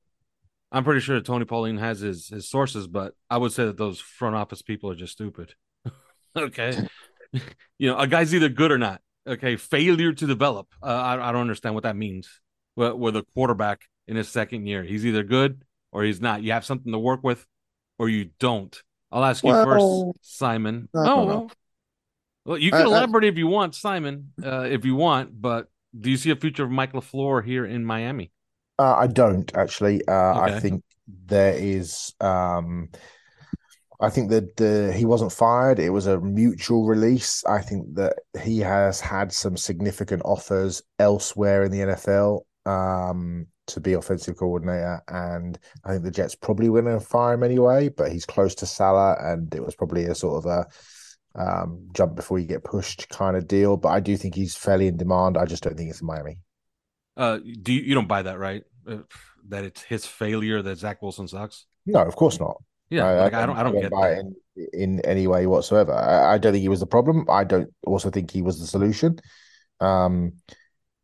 I'm 0.73 0.85
pretty 0.85 1.01
sure 1.01 1.21
Tony 1.21 1.45
Pauline 1.45 1.79
has 1.79 2.01
his 2.01 2.29
his 2.29 2.49
sources, 2.49 2.87
but 2.87 3.15
I 3.31 3.39
would 3.39 3.53
say 3.53 3.67
that 3.67 3.77
those 3.77 4.01
front 4.01 4.35
office 4.37 4.63
people 4.63 4.91
are 4.91 4.97
just 4.97 5.13
stupid. 5.13 5.55
okay, 6.37 6.77
you 7.79 7.89
know, 7.89 7.97
a 7.97 8.07
guy's 8.07 8.35
either 8.35 8.49
good 8.49 8.73
or 8.73 8.79
not. 8.79 9.01
Okay, 9.27 9.57
failure 9.57 10.13
to 10.13 10.27
develop. 10.27 10.69
Uh, 10.83 10.87
I 10.87 11.29
I 11.29 11.33
don't 11.33 11.41
understand 11.43 11.75
what 11.75 11.85
that 11.85 11.97
means. 11.97 12.29
With, 12.75 12.95
with 12.95 13.17
a 13.17 13.25
quarterback 13.35 13.83
in 14.07 14.17
his 14.17 14.29
second 14.29 14.67
year, 14.67 14.83
he's 14.83 15.07
either 15.07 15.23
good 15.23 15.63
or 15.93 16.05
he's 16.05 16.21
not. 16.21 16.43
You 16.43 16.53
have 16.53 16.65
something 16.65 16.93
to 16.93 16.99
work 16.99 17.21
with, 17.23 17.47
or 17.99 18.09
you 18.09 18.31
don't. 18.39 18.77
I'll 19.11 19.25
ask 19.25 19.43
you 19.43 19.51
well, 19.51 20.13
first, 20.13 20.39
Simon. 20.39 20.89
No, 20.93 21.49
well, 22.45 22.59
you 22.59 22.71
can 22.71 22.83
I, 22.83 22.85
elaborate 22.85 23.25
I, 23.25 23.29
if 23.29 23.39
you 23.39 23.47
want, 23.47 23.75
Simon, 23.75 24.33
uh, 24.45 24.67
if 24.69 24.85
you 24.85 24.95
want. 24.95 25.41
But 25.41 25.69
do 26.01 26.11
you 26.11 26.17
see 26.17 26.31
a 26.31 26.37
future 26.37 26.65
of 26.65 26.71
Mike 26.71 26.93
LaFleur 26.93 27.45
here 27.45 27.65
in 27.65 27.85
Miami? 27.85 28.33
Uh, 28.79 28.95
I 28.97 29.07
don't 29.07 29.55
actually. 29.57 30.07
Uh, 30.07 30.43
okay. 30.43 30.55
I 30.55 30.61
think 30.61 30.83
there 31.27 31.55
is. 31.55 32.15
Um, 32.21 32.89
I 33.99 34.11
think 34.11 34.31
that 34.31 34.57
the, 34.57 34.93
he 34.93 35.07
wasn't 35.07 35.33
fired. 35.33 35.79
It 35.79 35.91
was 35.91 36.07
a 36.07 36.21
mutual 36.21 36.85
release. 36.87 37.43
I 37.47 37.63
think 37.63 37.95
that 37.95 38.19
he 38.43 38.59
has 38.59 39.01
had 39.01 39.33
some 39.33 39.57
significant 39.57 40.21
offers 40.27 40.83
elsewhere 40.99 41.65
in 41.65 41.73
the 41.73 41.79
NFL 41.79 42.43
um, 42.67 43.47
to 43.69 43.81
be 43.81 43.95
offensive 43.95 44.37
coordinator, 44.37 45.03
and 45.09 45.59
I 45.85 45.93
think 45.93 46.05
the 46.05 46.11
Jets 46.11 46.35
probably 46.35 46.69
going 46.69 46.85
to 46.85 47.01
fire 47.01 47.35
him 47.35 47.43
anyway. 47.43 47.89
But 47.89 48.13
he's 48.13 48.27
close 48.27 48.55
to 48.57 48.67
Saleh, 48.67 49.17
and 49.21 49.55
it 49.55 49.65
was 49.65 49.75
probably 49.75 50.05
a 50.05 50.15
sort 50.15 50.45
of 50.45 50.51
a 50.51 50.67
um, 51.37 51.89
jump 51.93 52.17
before 52.17 52.39
you 52.39 52.47
get 52.47 52.65
pushed 52.65 53.09
kind 53.09 53.37
of 53.37 53.47
deal. 53.47 53.77
But 53.77 53.91
I 53.91 54.01
do 54.01 54.17
think 54.17 54.35
he's 54.35 54.57
fairly 54.57 54.89
in 54.89 54.97
demand. 54.97 55.37
I 55.37 55.45
just 55.45 55.63
don't 55.63 55.77
think 55.77 55.91
it's 55.91 56.03
Miami. 56.03 56.39
Uh, 57.17 57.39
do 57.63 57.73
you, 57.73 57.83
you 57.83 57.95
don't 57.95 58.09
buy 58.09 58.23
that, 58.23 58.39
right? 58.39 58.65
Uh, 58.89 58.99
that 59.49 59.65
it's 59.65 59.83
his 59.83 60.07
failure 60.07 60.63
that 60.63 60.79
Zach 60.79 61.03
Wilson 61.03 61.29
sucks. 61.29 61.67
No, 61.87 62.01
of 62.01 62.17
course 62.17 62.41
not. 62.41 62.57
Yeah, 62.91 63.05
I, 63.05 63.21
like, 63.21 63.35
I, 63.35 63.47
don't, 63.47 63.57
I 63.57 63.63
don't, 63.63 63.77
I 63.77 63.81
don't 63.81 63.83
get 63.83 63.91
buy 63.91 64.11
it 64.13 64.19
in, 64.21 64.69
in 64.73 65.01
any 65.01 65.27
way 65.27 65.47
whatsoever. 65.47 65.93
I, 65.93 66.35
I, 66.35 66.39
don't 66.39 66.53
think 66.53 66.63
he 66.63 66.69
was 66.69 66.81
the 66.81 66.87
problem. 66.87 67.27
I 67.29 67.43
don't 67.45 67.73
also 67.85 68.11
think 68.11 68.31
he 68.31 68.43
was 68.43 68.61
the 68.61 68.67
solution. 68.67 69.19
Um, 69.81 70.35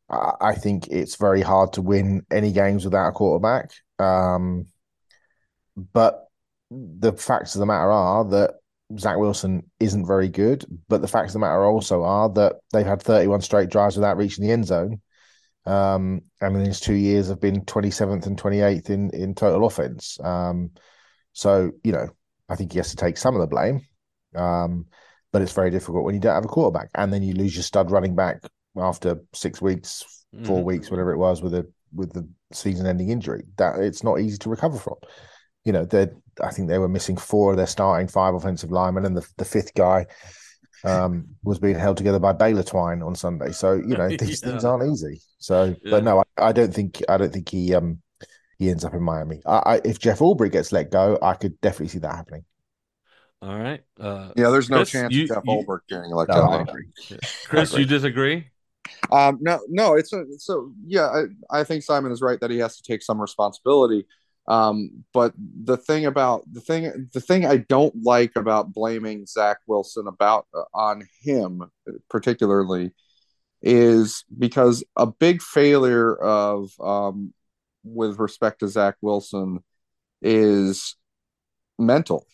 I, 0.09 0.33
I 0.41 0.55
think 0.55 0.89
it's 0.89 1.17
very 1.17 1.43
hard 1.43 1.73
to 1.75 1.83
win 1.83 2.25
any 2.31 2.53
games 2.53 2.85
without 2.85 3.09
a 3.09 3.13
quarterback. 3.13 3.73
Um, 3.99 4.67
but 5.77 6.27
the 6.71 7.13
facts 7.13 7.55
of 7.55 7.61
the 7.61 7.67
matter 7.67 7.91
are 7.91 8.25
that 8.27 8.55
Zach 8.99 9.17
Wilson 9.19 9.71
isn't 9.81 10.07
very 10.07 10.29
good. 10.29 10.65
But 10.89 11.01
the 11.01 11.09
facts 11.09 11.31
of 11.31 11.35
the 11.35 11.39
matter 11.41 11.65
also 11.65 12.03
are 12.03 12.29
that 12.31 12.57
they've 12.73 12.87
had 12.87 13.03
31 13.03 13.41
straight 13.43 13.71
drives 13.71 13.97
without 13.97 14.17
reaching 14.17 14.45
the 14.45 14.53
end 14.53 14.67
zone. 14.67 15.01
Um, 15.65 16.23
and 16.41 16.57
in 16.57 16.65
his 16.65 16.81
two 16.81 16.95
years 16.95 17.29
have 17.29 17.41
been 17.41 17.65
27th 17.65 18.27
and 18.27 18.41
28th 18.41 18.91
in, 18.91 19.11
in 19.11 19.35
total 19.35 19.67
offense. 19.67 20.19
Um, 20.23 20.71
so, 21.33 21.71
you 21.85 21.93
know, 21.93 22.09
I 22.49 22.57
think 22.57 22.73
he 22.73 22.79
has 22.79 22.91
to 22.91 22.97
take 22.97 23.17
some 23.17 23.35
of 23.35 23.41
the 23.41 23.47
blame. 23.47 23.87
Um, 24.35 24.87
but 25.33 25.43
it's 25.43 25.53
very 25.53 25.71
difficult 25.71 26.05
when 26.05 26.15
you 26.15 26.21
don't 26.21 26.35
have 26.35 26.45
a 26.45 26.49
quarterback. 26.49 26.91
And 26.95 27.13
then 27.13 27.23
you 27.23 27.35
lose 27.35 27.55
your 27.55 27.63
stud 27.63 27.91
running 27.91 28.15
back 28.15 28.43
after 28.77 29.23
six 29.33 29.63
weeks, 29.63 30.25
4 30.45 30.59
mm. 30.59 30.65
weeks, 30.65 30.91
whatever 30.91 31.13
it 31.13 31.19
was, 31.19 31.43
with 31.43 31.55
a 31.55 31.67
with 31.95 32.13
the 32.13 32.29
season 32.53 32.87
ending 32.87 33.11
injury. 33.11 33.45
That 33.57 33.79
it's 33.81 34.03
not 34.03 34.21
easy 34.21 34.39
to 34.39 34.51
recover 34.51 34.79
from. 34.79 34.97
You 35.65 35.73
know, 35.73 35.85
they 35.85 36.09
I 36.43 36.51
think 36.51 36.69
they 36.69 36.79
were 36.79 36.89
missing 36.89 37.17
four 37.17 37.53
of 37.53 37.57
their 37.57 37.67
starting 37.67 38.09
five 38.09 38.35
offensive 38.35 38.71
linemen, 38.71 39.05
and 39.05 39.17
the, 39.17 39.27
the 39.37 39.45
fifth 39.45 39.75
guy 39.75 40.07
um, 40.85 41.27
was 41.43 41.59
being 41.59 41.79
held 41.79 41.97
together 41.97 42.19
by 42.19 42.33
Baylor 42.33 42.63
twine 42.63 43.03
on 43.03 43.15
Sunday. 43.15 43.53
So 43.53 43.75
you 43.75 43.97
know 43.97 44.09
these 44.17 44.43
yeah. 44.43 44.51
things 44.51 44.65
aren't 44.65 44.91
easy. 44.93 45.21
So, 45.39 45.77
yeah. 45.83 45.91
but 45.91 46.05
no, 46.05 46.21
I, 46.37 46.49
I, 46.49 46.53
don't 46.53 46.73
think 46.73 47.03
I 47.09 47.17
don't 47.17 47.33
think 47.33 47.49
he 47.49 47.75
um 47.75 48.01
he 48.59 48.71
ends 48.71 48.85
up 48.85 48.95
in 48.95 49.03
Miami. 49.03 49.43
I, 49.47 49.57
I, 49.57 49.81
if 49.85 49.99
Jeff 49.99 50.21
Ulbrich 50.21 50.53
gets 50.53 50.73
let 50.73 50.91
go, 50.91 51.19
I 51.23 51.35
could 51.35 51.61
definitely 51.61 51.89
see 51.89 51.99
that 51.99 52.15
happening. 52.15 52.45
All 53.41 53.59
right. 53.59 53.83
Uh, 53.99 54.31
yeah, 54.37 54.51
there's 54.51 54.71
no 54.71 54.79
Chris, 54.79 54.91
chance 54.91 55.13
you, 55.13 55.27
Jeff 55.27 55.43
you, 55.45 55.81
getting 55.89 56.13
let 56.13 56.29
no, 56.29 56.65
go. 56.65 56.67
Chris, 57.47 57.77
you 57.77 57.85
disagree? 57.85 58.47
Um, 59.11 59.39
no, 59.41 59.59
no, 59.69 59.95
it's 59.95 60.13
a 60.13 60.25
so 60.39 60.73
yeah. 60.87 61.25
I, 61.51 61.61
I 61.61 61.65
think 61.65 61.83
Simon 61.83 62.13
is 62.13 62.23
right 62.23 62.39
that 62.41 62.51
he 62.51 62.59
has 62.59 62.77
to 62.77 62.83
take 62.85 63.03
some 63.03 63.21
responsibility. 63.21 64.07
Um, 64.49 65.05
but 65.15 65.33
the 65.37 65.77
thing 65.77 66.07
about 66.07 66.43
the 66.53 66.61
thing, 66.61 67.09
the 67.13 67.21
thing 67.21 67.47
I 67.47 67.59
don't 67.59 67.95
like 68.03 68.33
about 68.37 68.73
blaming 68.73 69.27
Zach 69.27 69.59
Wilson 69.67 70.07
about 70.09 70.47
uh, 70.55 70.65
on 70.75 71.07
him 71.23 71.71
particularly 72.11 72.93
is 73.63 74.25
because 74.37 74.83
a 74.97 75.07
big 75.07 75.41
failure 75.43 76.17
of 76.17 76.73
um, 76.81 77.33
with 77.85 78.19
respect 78.19 78.61
to 78.61 78.69
Zach 78.69 78.97
Wilson 79.01 79.63
is 80.21 80.97
mental. 81.79 82.27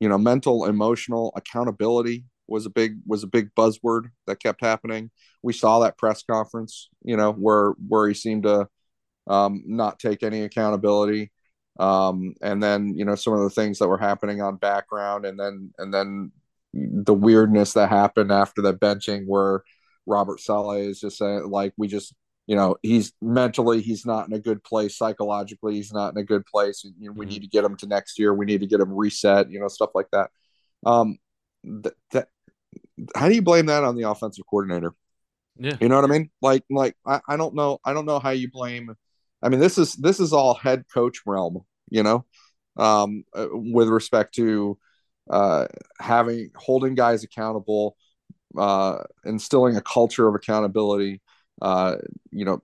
You 0.00 0.08
know, 0.08 0.18
mental, 0.18 0.66
emotional 0.66 1.32
accountability 1.36 2.24
was 2.48 2.66
a 2.66 2.70
big 2.70 2.98
was 3.06 3.22
a 3.22 3.28
big 3.28 3.54
buzzword 3.54 4.10
that 4.26 4.42
kept 4.42 4.60
happening. 4.60 5.10
We 5.42 5.52
saw 5.52 5.78
that 5.80 5.96
press 5.98 6.24
conference, 6.24 6.88
you 7.04 7.16
know, 7.16 7.32
where 7.32 7.74
where 7.86 8.08
he 8.08 8.14
seemed 8.14 8.42
to 8.42 8.68
um, 9.28 9.62
not 9.66 9.98
take 10.00 10.22
any 10.22 10.42
accountability 10.42 11.30
um, 11.78 12.34
and 12.40 12.62
then 12.62 12.94
you 12.96 13.04
know 13.04 13.14
some 13.14 13.32
of 13.32 13.40
the 13.40 13.50
things 13.50 13.78
that 13.78 13.88
were 13.88 13.98
happening 13.98 14.40
on 14.40 14.56
background, 14.56 15.26
and 15.26 15.38
then 15.38 15.72
and 15.78 15.92
then 15.92 16.32
the 16.72 17.14
weirdness 17.14 17.72
that 17.74 17.88
happened 17.88 18.32
after 18.32 18.62
the 18.62 18.74
benching, 18.74 19.26
where 19.26 19.62
Robert 20.06 20.40
Saleh 20.40 20.80
is 20.80 21.00
just 21.00 21.18
saying 21.18 21.50
like 21.50 21.72
we 21.76 21.88
just 21.88 22.14
you 22.46 22.54
know 22.54 22.76
he's 22.82 23.12
mentally 23.20 23.80
he's 23.80 24.06
not 24.06 24.28
in 24.28 24.34
a 24.34 24.38
good 24.38 24.62
place. 24.62 24.96
Psychologically 24.96 25.74
he's 25.74 25.92
not 25.92 26.12
in 26.12 26.18
a 26.18 26.24
good 26.24 26.46
place. 26.46 26.84
You 26.84 27.08
know, 27.08 27.12
we 27.12 27.26
mm-hmm. 27.26 27.34
need 27.34 27.42
to 27.42 27.48
get 27.48 27.64
him 27.64 27.76
to 27.78 27.86
next 27.86 28.18
year. 28.18 28.34
We 28.34 28.46
need 28.46 28.60
to 28.60 28.66
get 28.66 28.80
him 28.80 28.92
reset 28.92 29.50
you 29.50 29.58
know 29.58 29.68
stuff 29.68 29.90
like 29.94 30.10
that. 30.12 30.30
Um 30.86 31.18
th- 31.64 31.94
that 32.12 32.28
how 33.16 33.28
do 33.28 33.34
you 33.34 33.42
blame 33.42 33.66
that 33.66 33.82
on 33.82 33.96
the 33.96 34.08
offensive 34.08 34.44
coordinator? 34.48 34.94
Yeah. 35.56 35.76
You 35.80 35.88
know 35.88 35.96
what 35.96 36.04
i 36.04 36.08
mean? 36.08 36.30
Like 36.42 36.64
like 36.70 36.96
I, 37.06 37.20
I 37.28 37.36
don't 37.36 37.54
know 37.54 37.78
i 37.84 37.92
don't 37.92 38.06
know 38.06 38.18
how 38.18 38.30
you 38.30 38.50
blame 38.50 38.94
I 39.44 39.50
mean, 39.50 39.60
this 39.60 39.76
is 39.76 39.94
this 39.94 40.20
is 40.20 40.32
all 40.32 40.54
head 40.54 40.84
coach 40.92 41.18
realm, 41.26 41.64
you 41.90 42.02
know, 42.02 42.24
um, 42.78 43.24
uh, 43.36 43.46
with 43.50 43.88
respect 43.88 44.34
to 44.36 44.78
uh, 45.30 45.66
having 46.00 46.50
holding 46.56 46.94
guys 46.94 47.24
accountable, 47.24 47.96
uh, 48.58 48.98
instilling 49.24 49.76
a 49.76 49.82
culture 49.82 50.26
of 50.26 50.34
accountability, 50.34 51.20
uh, 51.60 51.96
you 52.32 52.46
know, 52.46 52.62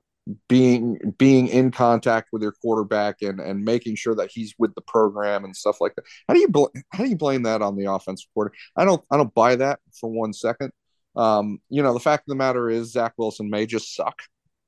being 0.49 0.99
being 1.19 1.49
in 1.49 1.71
contact 1.71 2.31
with 2.33 2.43
your 2.43 2.53
quarterback 2.53 3.21
and 3.21 3.41
and 3.41 3.63
making 3.63 3.95
sure 3.97 4.15
that 4.15 4.31
he's 4.33 4.55
with 4.59 4.75
the 4.75 4.83
program 4.83 5.45
and 5.45 5.55
stuff 5.55 5.83
like 5.83 5.95
that. 5.97 6.05
How 6.29 6.35
do 6.35 6.41
you 6.41 6.49
bl- 6.49 6.67
how 6.93 7.05
do 7.05 7.11
you 7.11 7.17
blame 7.17 7.43
that 7.43 7.61
on 7.61 7.77
the 7.77 7.93
offensive 7.93 8.29
quarter? 8.33 8.53
I 8.75 8.87
don't 8.87 9.05
I 9.11 9.19
don't 9.19 9.35
buy 9.35 9.57
that 9.57 9.81
for 9.93 10.11
one 10.11 10.33
second. 10.33 10.73
Um, 11.15 11.59
you 11.69 11.83
know, 11.83 11.93
the 11.93 12.01
fact 12.01 12.23
of 12.23 12.29
the 12.29 12.37
matter 12.37 12.71
is 12.71 12.93
Zach 12.93 13.13
Wilson 13.19 13.51
may 13.51 13.67
just 13.67 13.95
suck 13.95 14.23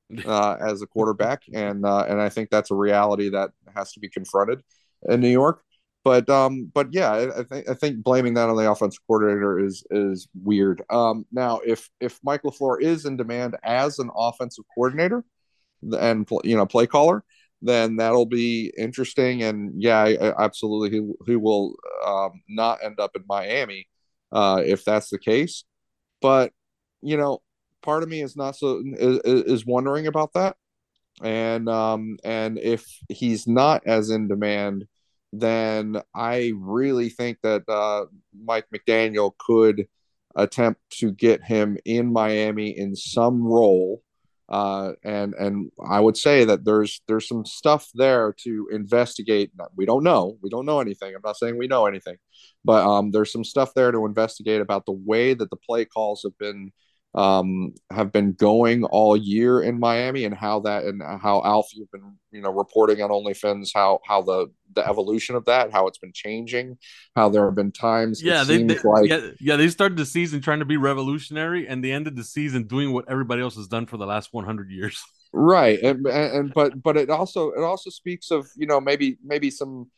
uh, 0.25 0.57
as 0.59 0.81
a 0.81 0.87
quarterback, 0.87 1.43
and 1.53 1.85
uh, 1.85 2.05
and 2.07 2.21
I 2.21 2.29
think 2.29 2.49
that's 2.49 2.71
a 2.71 2.75
reality 2.75 3.29
that 3.29 3.51
has 3.75 3.93
to 3.93 3.99
be 3.99 4.09
confronted 4.09 4.61
in 5.09 5.21
New 5.21 5.29
York. 5.29 5.61
But 6.03 6.29
um, 6.29 6.69
but 6.73 6.93
yeah, 6.93 7.11
I, 7.11 7.39
I 7.39 7.43
think 7.43 7.69
I 7.69 7.73
think 7.73 8.03
blaming 8.03 8.33
that 8.33 8.49
on 8.49 8.57
the 8.57 8.69
offensive 8.69 9.01
coordinator 9.07 9.59
is 9.59 9.85
is 9.89 10.27
weird. 10.43 10.81
Um, 10.89 11.25
now, 11.31 11.59
if 11.65 11.89
if 12.01 12.19
Mike 12.23 12.43
LaFleur 12.43 12.81
is 12.81 13.05
in 13.05 13.15
demand 13.15 13.55
as 13.63 13.99
an 13.99 14.09
offensive 14.15 14.65
coordinator 14.75 15.23
and 15.97 16.29
you 16.43 16.57
know 16.57 16.65
play 16.65 16.87
caller, 16.87 17.23
then 17.61 17.95
that'll 17.95 18.25
be 18.25 18.73
interesting. 18.77 19.43
And 19.43 19.81
yeah, 19.81 20.33
absolutely, 20.37 20.99
he 20.99 21.13
he 21.25 21.35
will 21.37 21.75
um, 22.05 22.43
not 22.49 22.83
end 22.83 22.99
up 22.99 23.15
in 23.15 23.23
Miami 23.27 23.87
uh, 24.33 24.61
if 24.65 24.83
that's 24.83 25.09
the 25.09 25.19
case. 25.19 25.63
But 26.21 26.51
you 27.01 27.15
know, 27.15 27.41
part 27.83 28.03
of 28.03 28.09
me 28.09 28.21
is 28.21 28.35
not 28.35 28.55
so 28.55 28.81
is, 28.85 29.19
is 29.23 29.65
wondering 29.65 30.07
about 30.07 30.33
that, 30.33 30.55
and 31.21 31.69
um, 31.69 32.17
and 32.23 32.57
if 32.57 32.85
he's 33.09 33.47
not 33.47 33.83
as 33.85 34.09
in 34.09 34.27
demand 34.27 34.87
then 35.33 35.99
I 36.13 36.53
really 36.55 37.09
think 37.09 37.39
that 37.41 37.63
uh, 37.67 38.05
Mike 38.45 38.67
McDaniel 38.73 39.31
could 39.39 39.87
attempt 40.35 40.79
to 40.99 41.11
get 41.11 41.43
him 41.43 41.77
in 41.85 42.13
Miami 42.13 42.77
in 42.77 42.95
some 42.95 43.43
role. 43.43 44.01
Uh, 44.47 44.91
and 45.03 45.33
and 45.33 45.71
I 45.83 45.99
would 45.99 46.17
say 46.17 46.45
that 46.45 46.65
there's 46.65 47.01
there's 47.07 47.27
some 47.27 47.45
stuff 47.45 47.89
there 47.95 48.35
to 48.43 48.67
investigate. 48.71 49.51
We 49.75 49.85
don't 49.85 50.03
know. 50.03 50.37
We 50.43 50.49
don't 50.49 50.65
know 50.65 50.79
anything. 50.79 51.15
I'm 51.15 51.21
not 51.23 51.37
saying 51.37 51.57
we 51.57 51.67
know 51.67 51.87
anything, 51.87 52.17
but 52.63 52.85
um, 52.85 53.09
there's 53.09 53.31
some 53.31 53.43
stuff 53.43 53.73
there 53.73 53.91
to 53.91 54.05
investigate 54.05 54.61
about 54.61 54.85
the 54.85 54.91
way 54.91 55.33
that 55.33 55.49
the 55.49 55.55
play 55.55 55.85
calls 55.85 56.21
have 56.23 56.37
been 56.37 56.71
um, 57.15 57.73
have 57.91 58.11
been 58.11 58.33
going 58.33 58.83
all 58.85 59.15
year 59.15 59.61
in 59.61 59.79
Miami 59.79 60.25
and 60.25 60.33
how 60.33 60.59
that 60.61 60.83
and 60.85 61.01
how 61.01 61.41
Alf 61.45 61.67
you've 61.73 61.91
been 61.91 62.15
you 62.31 62.41
know 62.41 62.51
reporting 62.51 63.01
on 63.01 63.09
OnlyFins 63.11 63.69
how 63.73 63.99
how 64.05 64.21
the 64.21 64.47
the 64.73 64.87
evolution 64.87 65.35
of 65.35 65.45
that 65.45 65.71
how 65.71 65.85
it's 65.85 65.99
been 65.99 66.13
changing 66.13 66.77
how 67.15 67.29
there 67.29 67.45
have 67.45 67.53
been 67.55 67.71
times 67.71 68.23
yeah 68.23 68.43
they, 68.43 68.63
they 68.63 68.79
like 68.79 69.09
yeah, 69.09 69.29
yeah 69.39 69.55
they 69.55 69.67
started 69.67 69.97
the 69.97 70.05
season 70.05 70.41
trying 70.41 70.59
to 70.59 70.65
be 70.65 70.77
revolutionary 70.77 71.67
and 71.67 71.83
they 71.83 71.91
ended 71.91 72.15
the 72.15 72.23
season 72.23 72.63
doing 72.63 72.91
what 72.91 73.05
everybody 73.07 73.41
else 73.41 73.55
has 73.55 73.67
done 73.67 73.85
for 73.85 73.97
the 73.97 74.05
last 74.05 74.33
100 74.33 74.71
years. 74.71 75.03
Right 75.31 75.79
and, 75.81 76.05
and, 76.07 76.35
and 76.35 76.53
but 76.53 76.81
but 76.81 76.97
it 76.97 77.09
also 77.09 77.51
it 77.51 77.61
also 77.61 77.89
speaks 77.89 78.31
of 78.31 78.47
you 78.55 78.67
know 78.67 78.79
maybe 78.79 79.17
maybe 79.23 79.49
some 79.49 79.89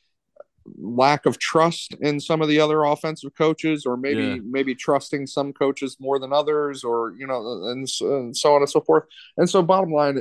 lack 0.77 1.25
of 1.25 1.37
trust 1.37 1.95
in 2.01 2.19
some 2.19 2.41
of 2.41 2.47
the 2.47 2.59
other 2.59 2.83
offensive 2.83 3.35
coaches 3.35 3.85
or 3.85 3.97
maybe 3.97 4.23
yeah. 4.23 4.37
maybe 4.43 4.73
trusting 4.73 5.27
some 5.27 5.53
coaches 5.53 5.97
more 5.99 6.19
than 6.19 6.33
others 6.33 6.83
or 6.83 7.13
you 7.17 7.27
know 7.27 7.63
and, 7.65 7.87
and, 8.01 8.35
so 8.35 8.55
on 8.55 8.61
and 8.61 8.69
so 8.69 8.81
forth. 8.81 9.03
And 9.37 9.49
so 9.49 9.61
bottom 9.61 9.91
line 9.91 10.17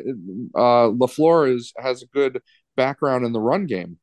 uh 0.55 0.89
LaFleur 0.91 1.55
is 1.55 1.73
has 1.79 2.03
a 2.03 2.07
good 2.07 2.43
background 2.77 3.25
in 3.25 3.33
the 3.33 3.41
run 3.41 3.67
game. 3.67 3.99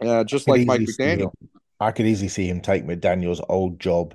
Uh, 0.00 0.24
just 0.24 0.48
like 0.48 0.66
Mike 0.66 0.80
McDaniel. 0.80 1.30
I 1.78 1.92
could 1.92 2.06
easily 2.06 2.28
see 2.28 2.48
him 2.48 2.60
take 2.60 2.84
McDaniel's 2.84 3.40
old 3.48 3.78
job 3.78 4.14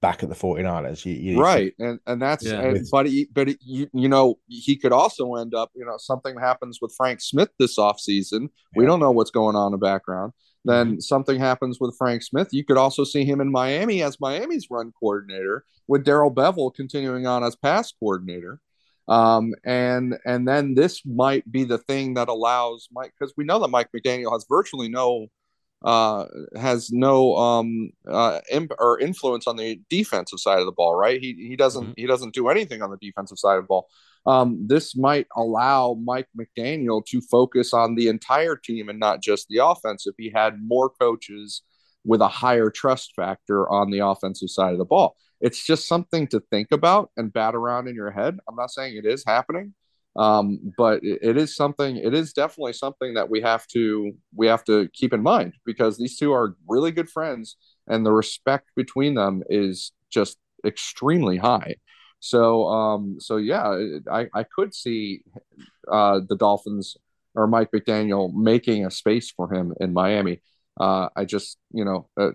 back 0.00 0.22
at 0.22 0.28
the 0.28 0.34
49ers. 0.34 1.04
You, 1.04 1.14
you 1.14 1.40
right. 1.40 1.74
And 1.78 1.98
and 2.06 2.22
that's 2.22 2.44
yeah. 2.44 2.60
and, 2.60 2.86
but 2.92 3.06
he, 3.06 3.28
but 3.32 3.48
he, 3.48 3.58
you, 3.60 3.90
you 3.92 4.08
know 4.08 4.38
he 4.46 4.76
could 4.76 4.92
also 4.92 5.34
end 5.34 5.54
up 5.54 5.70
you 5.74 5.84
know 5.84 5.96
something 5.96 6.38
happens 6.38 6.78
with 6.80 6.94
Frank 6.96 7.20
Smith 7.20 7.48
this 7.58 7.78
offseason. 7.78 8.42
Yeah. 8.42 8.76
we 8.76 8.86
don't 8.86 9.00
know 9.00 9.10
what's 9.10 9.32
going 9.32 9.56
on 9.56 9.68
in 9.68 9.72
the 9.72 9.78
background 9.78 10.32
then 10.64 11.00
something 11.00 11.38
happens 11.38 11.78
with 11.78 11.96
Frank 11.96 12.22
Smith. 12.22 12.48
You 12.52 12.64
could 12.64 12.78
also 12.78 13.04
see 13.04 13.24
him 13.24 13.40
in 13.40 13.50
Miami 13.50 14.02
as 14.02 14.20
Miami's 14.20 14.68
run 14.70 14.92
coordinator, 14.98 15.64
with 15.86 16.04
Darrell 16.04 16.34
Bevell 16.34 16.74
continuing 16.74 17.26
on 17.26 17.44
as 17.44 17.56
pass 17.56 17.92
coordinator. 17.92 18.60
Um, 19.06 19.54
and 19.64 20.16
and 20.24 20.48
then 20.48 20.74
this 20.74 21.02
might 21.04 21.50
be 21.50 21.64
the 21.64 21.78
thing 21.78 22.14
that 22.14 22.28
allows 22.28 22.88
Mike 22.90 23.12
because 23.18 23.34
we 23.36 23.44
know 23.44 23.58
that 23.58 23.68
Mike 23.68 23.90
McDaniel 23.94 24.32
has 24.32 24.46
virtually 24.48 24.88
no 24.88 25.26
uh, 25.84 26.24
has 26.56 26.90
no 26.90 27.36
um, 27.36 27.90
uh, 28.08 28.40
imp- 28.50 28.72
or 28.78 28.98
influence 28.98 29.46
on 29.46 29.56
the 29.56 29.78
defensive 29.90 30.40
side 30.40 30.58
of 30.58 30.64
the 30.64 30.72
ball, 30.72 30.94
right? 30.94 31.20
He 31.20 31.34
he 31.34 31.56
doesn't 31.56 31.82
mm-hmm. 31.82 31.92
he 31.96 32.06
doesn't 32.06 32.32
do 32.32 32.48
anything 32.48 32.80
on 32.80 32.90
the 32.90 32.96
defensive 32.96 33.38
side 33.38 33.58
of 33.58 33.64
the 33.64 33.68
ball 33.68 33.88
um, 34.26 34.66
this 34.66 34.96
might 34.96 35.26
allow 35.36 35.94
Mike 36.02 36.28
McDaniel 36.38 37.04
to 37.06 37.20
focus 37.20 37.74
on 37.74 37.94
the 37.94 38.08
entire 38.08 38.56
team 38.56 38.88
and 38.88 38.98
not 38.98 39.22
just 39.22 39.48
the 39.48 39.58
offense 39.58 40.06
if 40.06 40.14
he 40.16 40.30
had 40.34 40.62
more 40.62 40.88
coaches 40.88 41.62
with 42.04 42.20
a 42.20 42.28
higher 42.28 42.70
trust 42.70 43.12
factor 43.14 43.68
on 43.68 43.90
the 43.90 43.98
offensive 43.98 44.50
side 44.50 44.72
of 44.72 44.78
the 44.78 44.84
ball. 44.84 45.16
It's 45.40 45.64
just 45.64 45.86
something 45.86 46.26
to 46.28 46.40
think 46.40 46.68
about 46.72 47.10
and 47.16 47.32
bat 47.32 47.54
around 47.54 47.88
in 47.88 47.94
your 47.94 48.10
head. 48.10 48.38
I'm 48.48 48.56
not 48.56 48.70
saying 48.70 48.96
it 48.96 49.06
is 49.06 49.24
happening, 49.26 49.74
um, 50.16 50.72
but 50.76 51.00
it 51.02 51.36
is 51.36 51.54
something. 51.54 51.96
It 51.96 52.14
is 52.14 52.32
definitely 52.32 52.72
something 52.74 53.14
that 53.14 53.28
we 53.28 53.42
have 53.42 53.66
to 53.68 54.12
we 54.34 54.46
have 54.46 54.64
to 54.64 54.88
keep 54.94 55.12
in 55.12 55.22
mind 55.22 55.54
because 55.66 55.98
these 55.98 56.16
two 56.16 56.32
are 56.32 56.56
really 56.66 56.92
good 56.92 57.10
friends, 57.10 57.56
and 57.86 58.06
the 58.06 58.12
respect 58.12 58.70
between 58.74 59.14
them 59.14 59.42
is 59.50 59.92
just 60.10 60.38
extremely 60.64 61.36
high. 61.36 61.74
So, 62.24 62.66
um, 62.68 63.16
so 63.20 63.36
yeah, 63.36 63.98
I, 64.10 64.28
I 64.32 64.44
could 64.44 64.74
see 64.74 65.24
uh, 65.86 66.20
the 66.26 66.36
Dolphins 66.36 66.96
or 67.34 67.46
Mike 67.46 67.70
McDaniel 67.70 68.32
making 68.32 68.86
a 68.86 68.90
space 68.90 69.30
for 69.30 69.52
him 69.52 69.74
in 69.78 69.92
Miami. 69.92 70.40
Uh, 70.80 71.10
I 71.14 71.26
just, 71.26 71.58
you 71.70 71.84
know, 71.84 72.08
uh, 72.16 72.30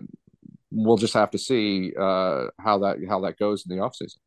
we'll 0.70 0.96
just 0.96 1.14
have 1.14 1.32
to 1.32 1.38
see 1.38 1.92
uh, 1.98 2.46
how 2.60 2.78
that 2.78 2.98
how 3.08 3.18
that 3.22 3.36
goes 3.36 3.66
in 3.68 3.76
the 3.76 3.82
offseason. 3.82 4.18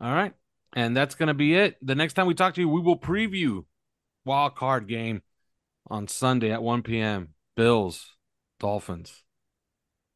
All 0.00 0.12
right, 0.12 0.32
and 0.74 0.96
that's 0.96 1.14
gonna 1.14 1.34
be 1.34 1.54
it. 1.54 1.76
The 1.80 1.94
next 1.94 2.14
time 2.14 2.26
we 2.26 2.34
talk 2.34 2.54
to 2.54 2.60
you, 2.60 2.68
we 2.68 2.80
will 2.80 2.98
preview 2.98 3.66
wild 4.24 4.56
card 4.56 4.88
game 4.88 5.22
on 5.88 6.08
Sunday 6.08 6.50
at 6.50 6.64
1 6.64 6.82
p.m. 6.82 7.34
Bills, 7.56 8.16
Dolphins. 8.58 9.22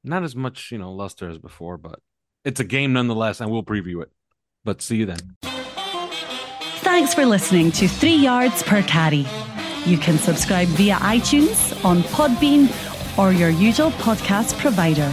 Not 0.03 0.25
as 0.25 0.35
much, 0.35 0.73
you 0.73 0.79
know, 0.79 0.93
luster 0.93 1.31
as 1.31 1.39
before, 1.39 1.79
but 1.79 2.01
it's 2.45 2.59
a 2.59 2.65
game 2.65 2.93
nonetheless, 2.93 3.41
and 3.41 3.53
we'll 3.53 3.63
preview 3.63 4.03
it. 4.03 4.11
But 4.64 4.83
see 4.83 4.96
you 4.96 5.07
then. 5.07 5.37
Thanks 6.83 7.14
for 7.14 7.27
listening 7.27 7.70
to 7.72 7.88
Three 7.88 8.14
Yards 8.14 8.62
Per 8.62 8.83
Carry. 8.83 9.27
You 9.85 9.98
can 9.98 10.16
subscribe 10.18 10.68
via 10.68 10.96
iTunes, 10.96 11.85
on 11.85 12.03
Podbean, 12.05 12.68
or 13.18 13.33
your 13.33 13.50
usual 13.50 13.90
podcast 13.92 14.59
provider. 14.59 15.12